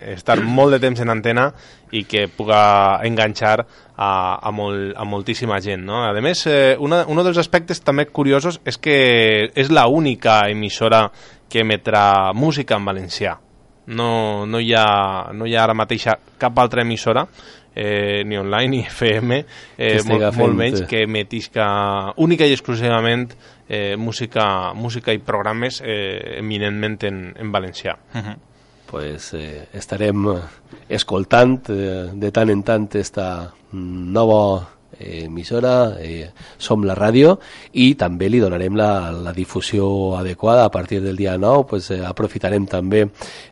[0.00, 1.50] estar molt de temps en antena
[1.92, 3.58] i que puga enganxar
[3.96, 5.84] a, a, molt, a moltíssima gent.
[5.84, 6.04] No?
[6.04, 11.08] A més, eh, una, un dels aspectes també curiosos és que és la única emissora
[11.48, 13.38] que emetrà música en valencià
[13.88, 16.08] no, no, hi ha, no hi ha ara mateix
[16.38, 17.26] cap altra emissora
[17.74, 19.38] eh, ni online ni FM
[19.76, 21.68] eh, molt, molt menys que emetisca
[22.16, 23.32] única i exclusivament
[23.68, 28.36] eh, música, música i programes eh, eminentment en, en valencià uh -huh.
[28.86, 30.26] pues, eh, estarem
[30.88, 37.38] escoltant eh, de tant en tant esta nova eh, emissora, eh, som la ràdio
[37.72, 42.02] i també li donarem la, la difusió adequada a partir del dia 9, pues, eh,
[42.04, 43.06] aprofitarem també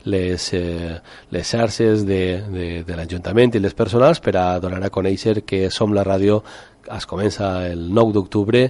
[0.04, 0.96] les, eh,
[1.30, 2.22] les xarxes de,
[2.52, 6.42] de, de l'Ajuntament i les personals per a donar a conèixer que som la ràdio
[6.94, 8.60] es comença el 9 d'octubre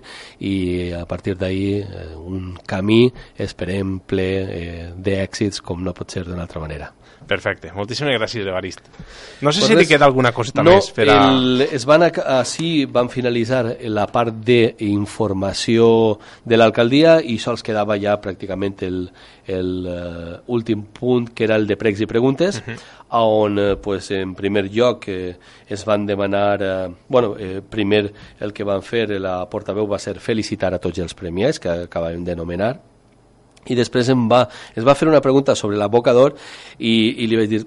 [0.40, 3.06] i a partir d'ahir eh, un camí
[3.36, 6.92] esperem ple eh, d'èxits com no pot ser d'una altra manera.
[7.26, 8.84] Perfecte, moltíssimes gràcies, Evarist.
[9.42, 11.16] No sé pues si res, li queda alguna coseta no, més per a...
[11.32, 15.88] El, es van a, així van finalitzar la part d'informació
[16.46, 19.02] de l'alcaldia i sols quedava ja pràcticament el,
[19.50, 22.78] el uh, últim punt que era el de pregs i preguntes uh -huh.
[23.18, 25.36] on uh, pues, en primer lloc eh,
[25.68, 30.20] es van demanar uh, bueno, eh, primer el que van fer la portaveu va ser
[30.20, 32.95] felicitar a tots els premiats que acabem de nomenar
[33.68, 36.36] i després em va, es va fer una pregunta sobre l'abocador
[36.78, 37.64] i, i li vaig dir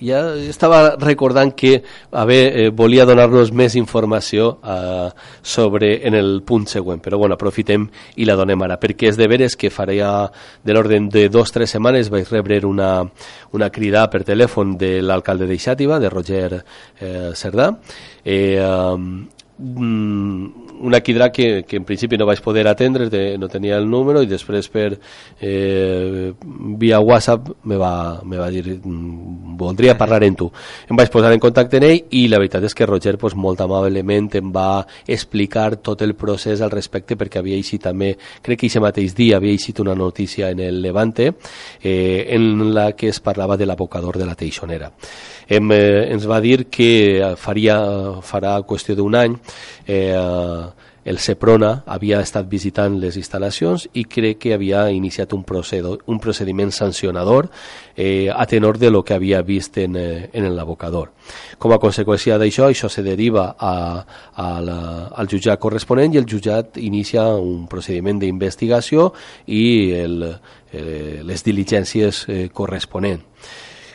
[0.00, 5.10] ja estava recordant que a veure, eh, volia donar-nos més informació eh,
[5.42, 7.86] sobre en el punt següent, però bueno, aprofitem
[8.16, 10.30] i la donem ara, perquè és de veres que faria
[10.64, 13.04] de l'ordre de dos o tres setmanes vaig rebre una,
[13.52, 16.62] una crida per telèfon de l'alcalde de Xàtiva, de Roger
[17.00, 17.70] eh, Cerdà,
[18.24, 19.26] eh, um,
[20.80, 24.22] una quidra que, que en principi no vaig poder atendre, de, no tenia el número
[24.24, 24.88] i després per
[25.40, 26.32] eh,
[26.80, 30.50] via WhatsApp me va, me va dir mm, voldria parlar amb tu.
[30.88, 33.60] Em vaig posar en contacte amb ell i la veritat és que Roger pues, molt
[33.64, 38.70] amablement em va explicar tot el procés al respecte perquè havia eixit també, crec que
[38.70, 41.32] aquest mateix dia havia eixit una notícia en el Levante
[41.82, 44.90] eh, en la que es parlava de l'abocador de la Teixonera.
[45.50, 47.76] Em, eh, ens va dir que faria,
[48.22, 49.34] farà qüestió d'un any
[49.86, 50.14] eh,
[51.04, 56.20] el Seprona havia estat visitant les instal·lacions i crec que havia iniciat un, procedo, un
[56.20, 57.48] procediment sancionador
[57.96, 61.10] eh, a tenor de lo que havia vist en, eh, en l'abocador.
[61.58, 63.72] Com a conseqüència d'això, això se deriva a,
[64.36, 64.78] a la,
[65.16, 69.10] al jutjat corresponent i el jutjat inicia un procediment d'investigació
[69.46, 69.64] i
[70.04, 70.28] el,
[70.72, 73.24] eh, les diligències eh, corresponents.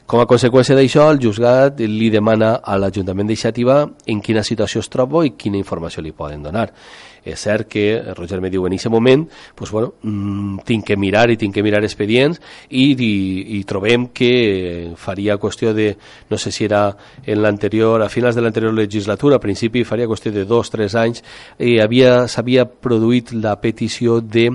[0.05, 3.79] Com a conseqüència d'això, el juzgat li demana a l'Ajuntament d'Ixàtiva
[4.13, 6.67] en quina situació es troba i quina informació li poden donar.
[7.25, 9.23] És cert que Roger me diu en aquest moment
[9.55, 12.37] pues, bueno, mmm, tinc que mirar i tinc que mirar expedients
[12.69, 13.09] i, i,
[13.57, 15.89] i trobem que faria qüestió de,
[16.29, 16.83] no sé si era
[17.25, 21.25] en l'anterior, a finals de l'anterior legislatura, a principi faria qüestió de dos, tres anys,
[21.57, 21.79] i
[22.29, 24.51] s'havia produït la petició de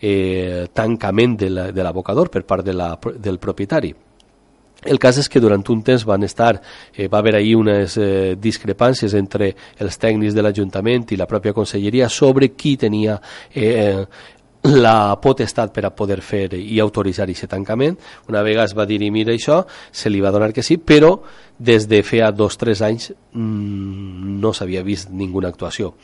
[0.00, 4.07] eh, tancament de l'abocador la, per part de la, del propietari
[4.84, 6.60] el cas és que durant un temps van estar,
[6.94, 11.52] eh, va haver ahir unes eh, discrepàncies entre els tècnics de l'Ajuntament i la pròpia
[11.56, 13.18] conselleria sobre qui tenia
[13.54, 14.04] eh,
[14.62, 17.96] la potestat per a poder fer i autoritzar aquest tancament.
[18.28, 21.16] Una vegada es va dir, mira això, se li va donar que sí, però
[21.58, 25.94] des de feia dos o tres anys mmm, no s'havia vist ninguna actuació.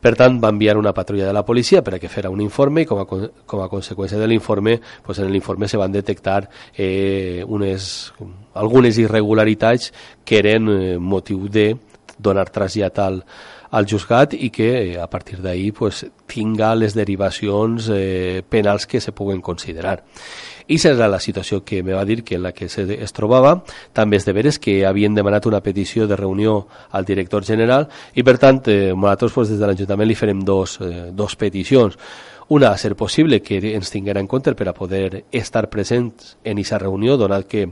[0.00, 2.84] Per tant, va enviar una patrulla de la policia per a que fera un informe
[2.84, 7.44] i com a, com a conseqüència de l'informe, pues en l'informe se van detectar eh,
[7.46, 8.12] unes,
[8.54, 9.92] algunes irregularitats
[10.24, 11.74] que eren eh, motiu de
[12.20, 13.22] donar trasllat al,
[13.70, 19.00] al juzgat i que eh, a partir d'ahir pues, tinga les derivacions eh, penals que
[19.00, 20.02] se puguen considerar.
[20.70, 23.56] I era la situació que me va dir que en la que se, es trobava.
[23.92, 28.22] També és de veres que havien demanat una petició de reunió al director general i,
[28.22, 31.98] per tant, eh, nosaltres pues, des de l'Ajuntament li farem dos, eh, dos peticions.
[32.54, 36.58] Una, a ser possible que ens tinguera en compte per a poder estar presents en
[36.58, 37.66] aquesta reunió, donat que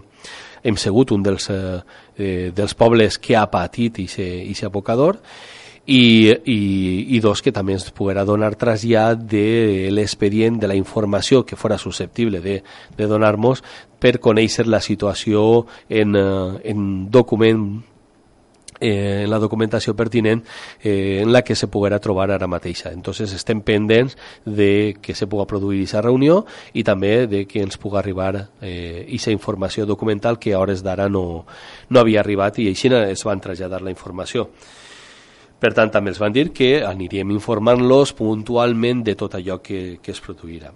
[0.63, 1.79] hem sigut un dels, eh,
[2.19, 5.58] eh dels pobles que ha patit aquest abocador, i,
[5.89, 11.57] i, i dos, que també ens poguera donar trasllat de l'expedient, de la informació que
[11.57, 12.61] fora susceptible de,
[12.97, 13.64] de donar-nos
[13.99, 17.64] per conèixer la situació en, eh, en document
[18.80, 20.45] eh, en la documentació pertinent
[20.82, 22.93] eh, en la que se poguera trobar ara mateixa.
[22.93, 27.80] Entonces estem pendents de que se puga produir aquesta reunió i també de que ens
[27.80, 31.47] puga arribar aquesta eh, informació documental que a hores d'ara no,
[31.89, 34.51] no havia arribat i així es van traslladar la informació.
[35.59, 40.15] Per tant, també els van dir que aniríem informant-los puntualment de tot allò que, que
[40.15, 40.71] es produirà.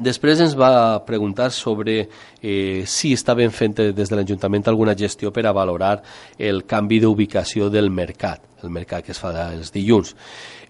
[0.00, 1.98] Després ens va preguntar sobre
[2.40, 5.98] eh, si estaven fent des de l'Ajuntament alguna gestió per a valorar
[6.38, 10.14] el canvi d'ubicació del mercat, el mercat que es fa els dilluns.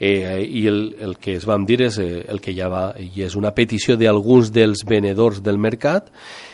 [0.01, 3.23] Eh, I el, el que es vam dir és eh, el que ja va, i
[3.23, 6.11] és una petició d'alguns dels venedors del mercat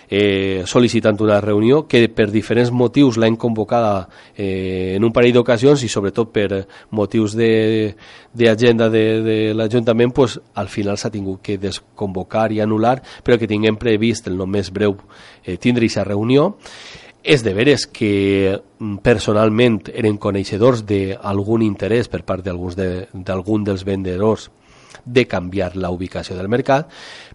[0.08, 5.84] eh, sol·licitant una reunió que per diferents motius l'hem convocada eh, en un parell d'ocasions
[5.84, 6.64] i sobretot per
[6.96, 12.98] motius d'agenda de, de, de l'Ajuntament pues, al final s'ha tingut que desconvocar i anul·lar
[13.22, 14.96] però que tinguem previst el només breu
[15.44, 16.54] eh, tindre aquesta reunió.
[17.22, 23.84] És de veres que mm, personalment eren coneixedors d'algun interès per part d'algun de, dels
[23.84, 24.48] vendedors
[25.04, 26.88] de canviar la ubicació del mercat,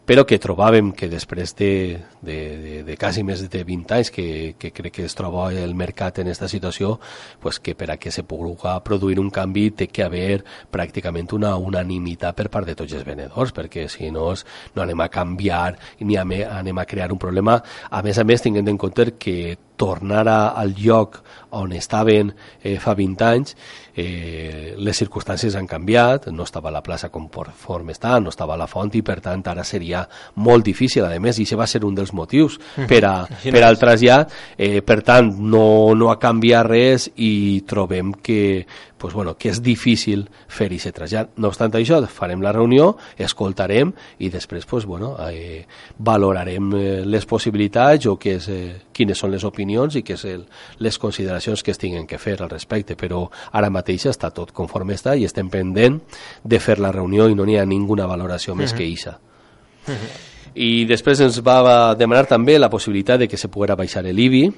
[0.06, 4.26] però que trobàvem que després de, de, de, de quasi més de 20 anys que,
[4.60, 6.98] que crec que es troba el mercat en aquesta situació,
[7.40, 8.52] pues que per a que se pugui
[8.84, 13.54] produir un canvi té que haver pràcticament una unanimitat per part de tots els venedors,
[13.56, 14.34] perquè si no
[14.76, 17.62] no anem a canviar ni anem a crear un problema.
[17.90, 21.22] A més a més, tinguem en compte que tornar al lloc
[21.54, 23.56] on estaven eh, fa 20 anys,
[23.96, 28.90] eh, les circumstàncies han canviat, no estava la plaça conforme està, no estava la font
[28.98, 30.04] i per tant ara seria
[30.36, 32.58] molt difícil, a més, i això va ser un dels motius
[32.90, 38.16] per, a, per al trasllat, eh, per tant no, no ha canviat res i trobem
[38.24, 38.66] que
[39.04, 41.34] pues, bueno, que és difícil fer aquest trasllat.
[41.36, 43.92] No obstant això, farem la reunió, escoltarem
[44.24, 45.66] i després pues, bueno, eh,
[46.00, 50.24] valorarem eh, les possibilitats o que és, eh, quines són les opinions i què és
[50.32, 50.48] el,
[50.80, 54.96] les consideracions que es tinguin que fer al respecte, però ara mateix està tot conforme
[54.96, 56.00] està i estem pendent
[56.40, 58.78] de fer la reunió i no n'hi ha ninguna valoració més uh -huh.
[58.78, 59.20] que eixa.
[59.84, 60.12] Uh -huh.
[60.56, 64.54] I després ens va demanar també la possibilitat de que se poguera baixar l'IBI,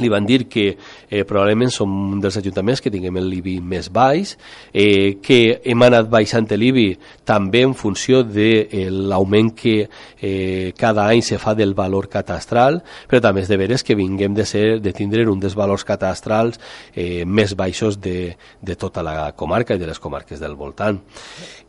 [0.00, 4.36] li van dir que eh, probablement som un dels ajuntaments que tinguem l'IBI més baix,
[4.72, 9.76] eh, que hem anat baixant l'IBI també en funció de eh, l'augment que
[10.20, 14.34] eh, cada any se fa del valor catastral, però també és de veres que vinguem
[14.34, 16.60] de, ser, de tindre un dels valors catastrals
[16.94, 21.00] eh, més baixos de, de tota la comarca i de les comarques del voltant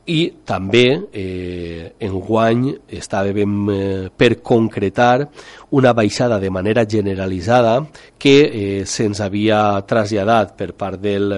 [0.07, 5.27] i també eh, en guany estàvem eh, per concretar
[5.75, 7.81] una baixada de manera generalitzada
[8.17, 11.35] que eh, se'ns havia traslladat per part del,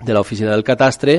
[0.00, 1.18] de l'oficina del catastre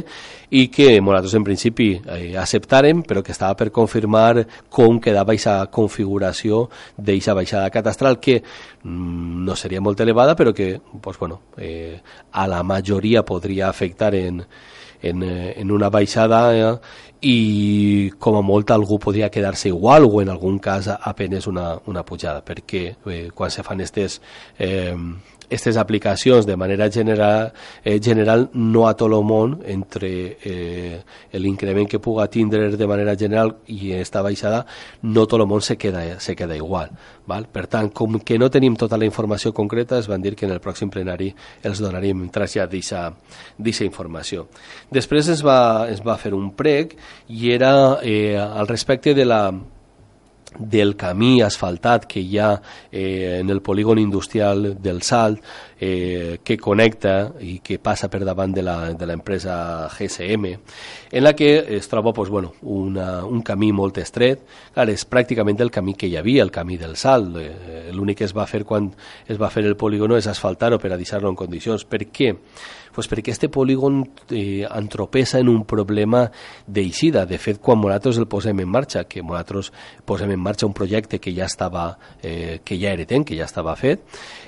[0.50, 5.60] i que nosaltres en principi eh, acceptarem però que estava per confirmar com quedava aquesta
[5.70, 6.66] configuració
[6.98, 12.48] d'aquesta baixada catastral que mm, no seria molt elevada però que pues, bueno, eh, a
[12.48, 14.42] la majoria podria afectar en,
[15.02, 16.76] en, eh, en una baixada eh,
[17.22, 22.04] i com a molt algú podria quedar-se igual o en algun cas apenes una, una
[22.04, 24.22] pujada perquè eh, quan se fan aquestes
[24.58, 24.96] eh,
[25.52, 27.52] aquestes aplicacions de manera general,
[27.84, 31.02] eh, general no a tot el món entre eh,
[31.34, 34.66] l'increment que puga tindre de manera general i esta baixada
[35.02, 36.92] no tot el món se queda, se queda igual
[37.28, 37.50] val?
[37.52, 40.56] per tant, com que no tenim tota la informació concreta es van dir que en
[40.56, 41.34] el pròxim plenari
[41.68, 44.48] els donaríem trasllat d'aquesta informació
[44.90, 46.96] després es va, es va fer un prec
[47.28, 49.44] i era eh, al respecte de la
[50.58, 52.52] del camí asfaltat que hi ha
[52.92, 55.40] eh, en el polígon industrial del Salt
[55.80, 58.64] eh, que connecta i que passa per davant de
[59.08, 60.52] l'empresa GSM
[61.12, 64.44] en la que es troba pues, bueno, una, un camí molt estret.
[64.74, 67.36] Clar, és pràcticament el camí que hi havia el camí del Salt.
[67.38, 68.92] Eh, l'únic que es va fer quan
[69.28, 71.84] es va fer el polígono és asfaltar-ho per a deixar-lo en condicions.
[71.84, 72.32] Per què?
[72.92, 76.26] Pues perquè este polígon eh, entropessa en un problema
[76.68, 77.26] d'eixida.
[77.26, 79.72] De fet, quan nosaltres el posem en marxa, que nosaltres
[80.06, 83.48] posem en marxa un projecte que ja estava, eh, que ja era ten, que ja
[83.48, 84.04] estava fet,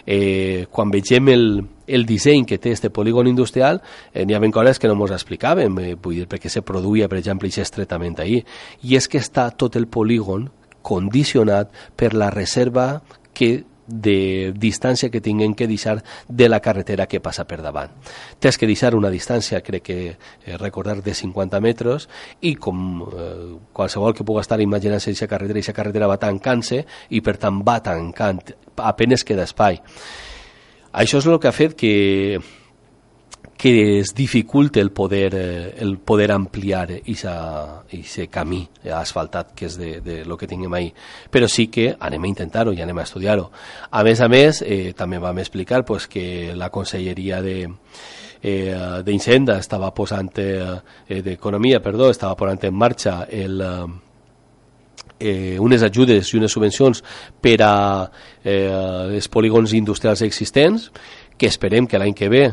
[0.05, 1.45] eh, quan vegem el,
[1.87, 3.81] el disseny que té este polígon industrial,
[4.13, 7.19] eh, n'hi ha coses que no ens explicàvem, eh, vull dir, perquè se produïa, per
[7.19, 8.43] exemple, aquest estretament ahir,
[8.83, 10.49] i és que està tot el polígon
[10.83, 13.01] condicionat per la reserva
[13.33, 17.91] que de distància que tinguem que deixar de la carretera que passa per davant.
[18.39, 22.07] Tens que deixar una distància, crec que eh, recordar, de 50 metres
[22.41, 23.35] i com eh,
[23.73, 27.79] qualsevol que pugui estar imaginant-se aquesta carretera, aquesta carretera va tancant-se i per tant va
[27.83, 28.41] tancant,
[28.77, 29.81] apenes queda espai.
[30.93, 31.93] Això és el que ha fet que
[33.63, 40.01] que es dificulte el poder, eh, el poder ampliar ese camí asfaltat que és de,
[40.03, 40.89] de lo que tinguem ahí.
[41.31, 43.45] Però sí que anem a intentar-ho i anem a estudiar-ho.
[43.89, 47.69] A més a més, eh, també vam explicar pues, que la Conselleria de,
[48.41, 53.63] eh, d'Hincenda estava posant, eh, d'Economia, perdó, estava posant en marxa el,
[55.21, 56.99] eh, unes ajudes i unes subvencions
[57.39, 58.11] per a
[58.43, 60.91] eh, els polígons industrials existents,
[61.37, 62.43] que esperem que l'any que ve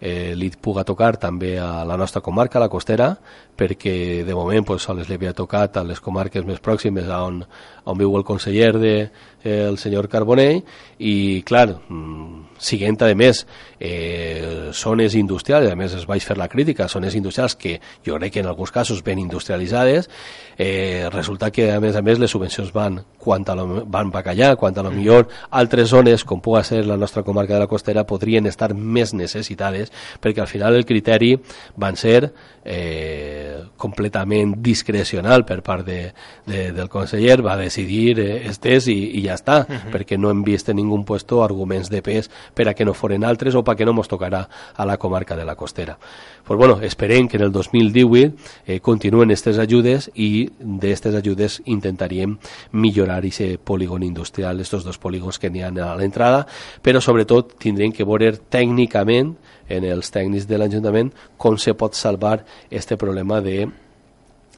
[0.00, 3.10] eh, li puga tocar també a la nostra comarca, la costera,
[3.58, 7.42] perquè de moment pues, sols li havia tocat a les comarques més pròximes on,
[7.84, 8.94] on viu el conseller de,
[9.42, 10.62] eh, el senyor Carbonell
[10.98, 13.44] i clar, mm, siguent a més
[13.80, 18.34] eh, zones industrials, a més es vaig fer la crítica, zones industrials que jo crec
[18.34, 20.10] que en alguns casos ben industrialitzades,
[20.58, 24.54] eh, resulta que a més a més les subvencions van quan a lo, van bacallà,
[24.56, 28.06] quan a lo millor altres zones, com pugui ser la nostra comarca de la costera,
[28.06, 31.34] podrien estar més necessitades, perquè al final el criteri
[31.76, 32.32] van ser
[32.64, 36.12] eh, completament discrecional per part de,
[36.46, 39.92] de, del conseller, va decidir eh, estés i, i ja està, uh -huh.
[39.94, 43.24] perquè no hem vist en ningú puesto arguments de pes per a que no foren
[43.24, 44.42] altres o perquè no mos tocarà
[44.74, 45.98] a la comarca de la costera.
[46.44, 48.32] Pues bueno, esperem que en el 2018
[48.66, 52.38] eh, continuen aquestes ajudes i d'aquestes ajudes intentaríem
[52.72, 56.46] millorar aquest polígon industrial, estos dos polígons que n'hi ha a l'entrada,
[56.82, 59.36] però sobretot tindrem que veure tècnicament
[59.68, 62.40] en els tècnics de l'Ajuntament com se pot salvar
[62.70, 63.68] este problema de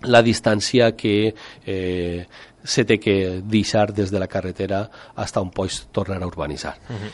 [0.03, 1.35] la distància que
[1.67, 2.27] eh,
[2.65, 4.85] se té que deixar des de la carretera
[5.17, 6.77] fins on pots tornar a urbanitzar.
[6.89, 7.13] Uh -huh.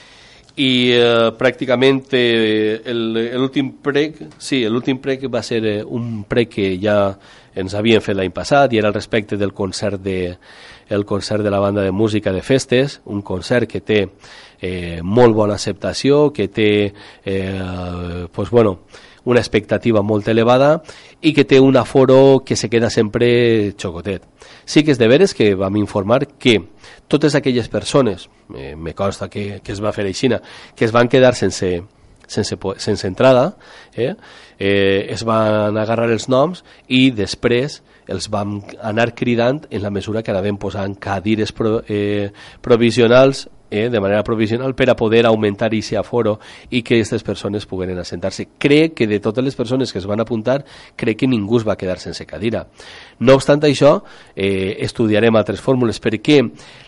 [0.57, 6.71] I eh, pràcticament eh, l'últim prec, sí, l'últim prec va ser eh, un prec que
[6.81, 6.97] ja
[7.57, 10.37] ens havien fet l'any passat i era al respecte del concert de,
[10.89, 14.01] el concert de la banda de música de festes, un concert que té
[14.61, 16.71] eh, molt bona acceptació, que té
[17.25, 18.79] eh, pues bueno,
[19.27, 20.79] una expectativa molt elevada
[21.21, 24.23] i que té un aforo que se queda sempre xocotet.
[24.65, 26.61] Sí que és de veres que vam informar que
[27.11, 30.41] totes aquelles persones, eh, me consta que, que es va fer aixina,
[30.75, 31.83] que es van quedar sense,
[32.27, 33.57] sense, sense entrada,
[33.95, 34.15] eh,
[34.59, 40.23] eh, es van agarrar els noms i després els vam anar cridant en la mesura
[40.23, 42.31] que anàvem posant cadires pro, eh,
[42.63, 46.39] provisionals eh, de manera provisional per a poder augmentar aquest aforo
[46.71, 48.49] i que aquestes persones pogueren assentar-se.
[48.59, 50.65] Crec que de totes les persones que es van apuntar,
[50.97, 52.67] crec que ningú es va quedar sense cadira.
[53.19, 54.03] No obstant això,
[54.35, 56.43] eh, estudiarem altres fórmules perquè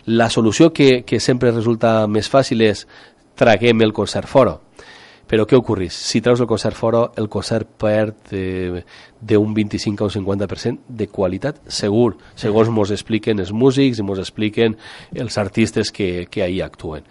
[0.05, 2.87] la solució que, que sempre resulta més fàcil és
[3.35, 4.57] traguem el concert fora
[5.29, 5.93] però què ocorreix?
[5.93, 8.81] Si treus el concert fora, el concert perd eh,
[9.21, 14.23] d'un 25 a un 50% de qualitat segur, segons ens expliquen els músics i ens
[14.25, 14.77] expliquen
[15.13, 17.05] els artistes que, que ahir actuen.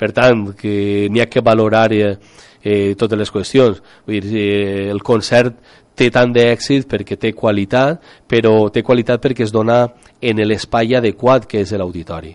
[0.00, 2.16] Per tant, que n'hi ha que valorar eh,
[2.64, 3.82] eh, totes les qüestions.
[4.06, 5.60] Vull dir, eh, el concert
[5.94, 9.84] té tant d'èxit perquè té qualitat, però té qualitat perquè es dona
[10.20, 12.34] en l'espai adequat que és l'auditori.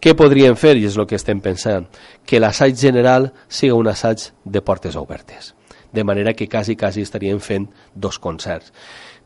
[0.00, 1.88] Què podríem fer, i és el que estem pensant,
[2.26, 5.54] que l'assaig general sigui un assaig de portes obertes,
[5.92, 8.72] de manera que quasi, quasi estaríem fent dos concerts.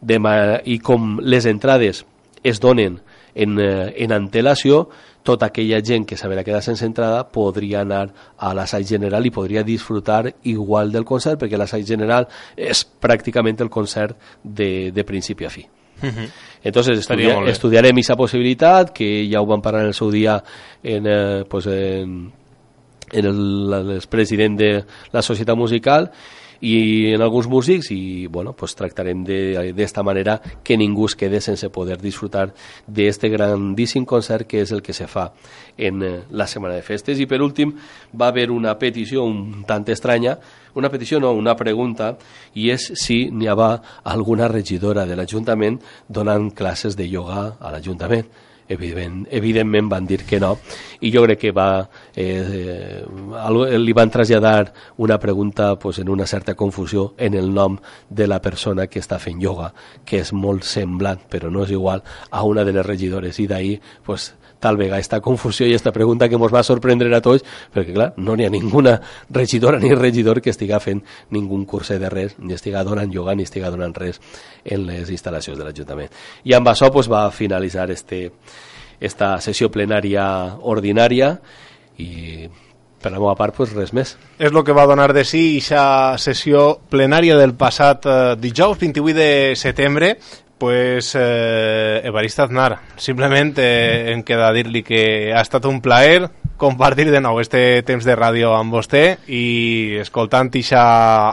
[0.00, 0.18] De
[0.64, 2.04] I com les entrades
[2.42, 3.00] es donen
[3.34, 4.88] en, eh, en antelació,
[5.22, 9.62] tota aquella gent que s'haverà quedat sense entrada podria anar a l'assaig general i podria
[9.62, 15.50] disfrutar igual del concert, perquè l'assaig general és pràcticament el concert de, de principi a
[15.50, 15.68] fi.
[16.02, 16.28] Uh -huh.
[16.64, 20.42] Entonces estudia, estudiarem esa possibilitat, que ja ho vam parlar en el seu dia
[20.82, 22.32] en, eh, pues en,
[23.10, 26.12] en el, el president de la societat musical,
[26.62, 31.68] i en alguns músics i bueno, pues tractarem d'esta manera que ningú es quede sense
[31.74, 32.52] poder disfrutar
[32.86, 35.32] d'este grandíssim concert que és el que se fa
[35.76, 37.18] en eh, la Setmana de Festes.
[37.18, 37.74] I per últim
[38.14, 40.38] va haver una petició un tant estranya
[40.74, 42.14] una petició no, una pregunta
[42.54, 48.30] i és si n'hi havia alguna regidora de l'Ajuntament donant classes de yoga a l'Ajuntament
[48.68, 50.56] evident, evidentment van dir que no.
[51.00, 56.26] I jo crec que va eh, eh, li van traslladar una pregunta pues, en una
[56.26, 57.78] certa confusió en el nom
[58.08, 59.72] de la persona que està fent yoga
[60.04, 63.38] que és molt semblant però no és igual a una de les regidores.
[63.40, 64.32] I d'ahir pues,
[64.62, 67.42] tal vegada esta confusió i esta pregunta que ens va sorprendre a tots,
[67.74, 68.94] perquè clar, no n'hi ha ninguna
[69.30, 71.02] regidora ni regidor que estiga fent
[71.34, 74.22] ningun curset de res, ni estiga donant yoga ni estiga donant res
[74.64, 76.14] en les instal·lacions de l'Ajuntament.
[76.46, 78.28] I amb això pues, va finalitzar este,
[79.00, 80.24] esta sessió plenària
[80.62, 81.34] ordinària
[81.98, 82.46] i
[83.02, 84.14] per la meva part, pues, res més.
[84.38, 89.18] És el que va donar de si aquesta sessió plenària del passat eh, dijous 28
[89.18, 90.14] de setembre
[90.62, 97.08] Pues eh, Evarista Aznar, simplement eh, em queda dir-li que ha estat un plaer compartir
[97.10, 100.84] de nou este temps de ràdio amb vostè i escoltant aquesta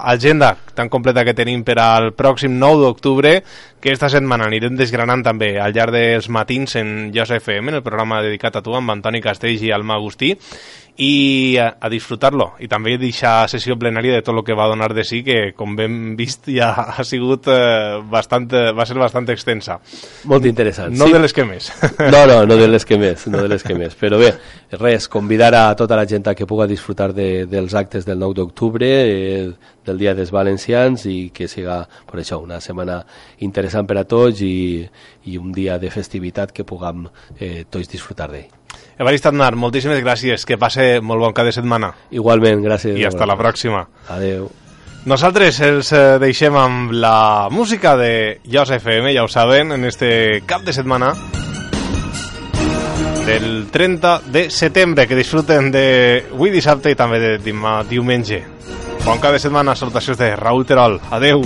[0.01, 3.35] agenda tan completa que tenim per al pròxim 9 d'octubre
[3.77, 7.85] que esta setmana anirem desgranant també al llarg dels matins en Josep FM, en el
[7.85, 10.33] programa dedicat a tu amb Antoni Castells i Alma Agustí
[10.99, 12.53] i a, a disfrutar-lo.
[12.59, 15.77] I també deixar sessió plenària de tot el que va donar de sí que com
[15.79, 19.79] hem vist ja ha sigut eh, bastant, va ser bastant extensa.
[20.29, 21.15] Molt interessant no sí.
[21.15, 21.71] de les que més.
[22.09, 23.95] No, no, no de les que més no de les que més.
[23.99, 24.33] Però bé,
[24.75, 28.89] res, convidar a tota la gent que puga disfrutar de, dels actes del 9 d'octubre
[28.89, 29.49] eh,
[29.85, 33.01] del Dia dels Valencians i que siga per això una setmana
[33.45, 34.83] interessant per a tots i,
[35.31, 37.07] i un dia de festivitat que puguem
[37.39, 38.58] eh, tots disfrutar d'ell
[38.99, 40.43] Evarist Aznar, moltíssimes gràcies.
[40.43, 41.93] Que passe molt bon cap de setmana.
[42.11, 42.97] Igualment, gràcies.
[42.99, 43.85] I hasta la pròxima.
[44.11, 44.49] Adeu.
[45.07, 50.41] Nosaltres els eh, deixem amb la música de Josep FM, ja ho saben, en este
[50.45, 51.13] cap de setmana
[53.25, 55.85] del 30 de setembre, que disfruten de
[56.33, 57.33] avui dissabte i també de
[57.87, 58.43] diumenge.
[59.05, 60.99] Bon cap de setmana, salutacions de Raúl Terol.
[61.15, 61.45] Adeu.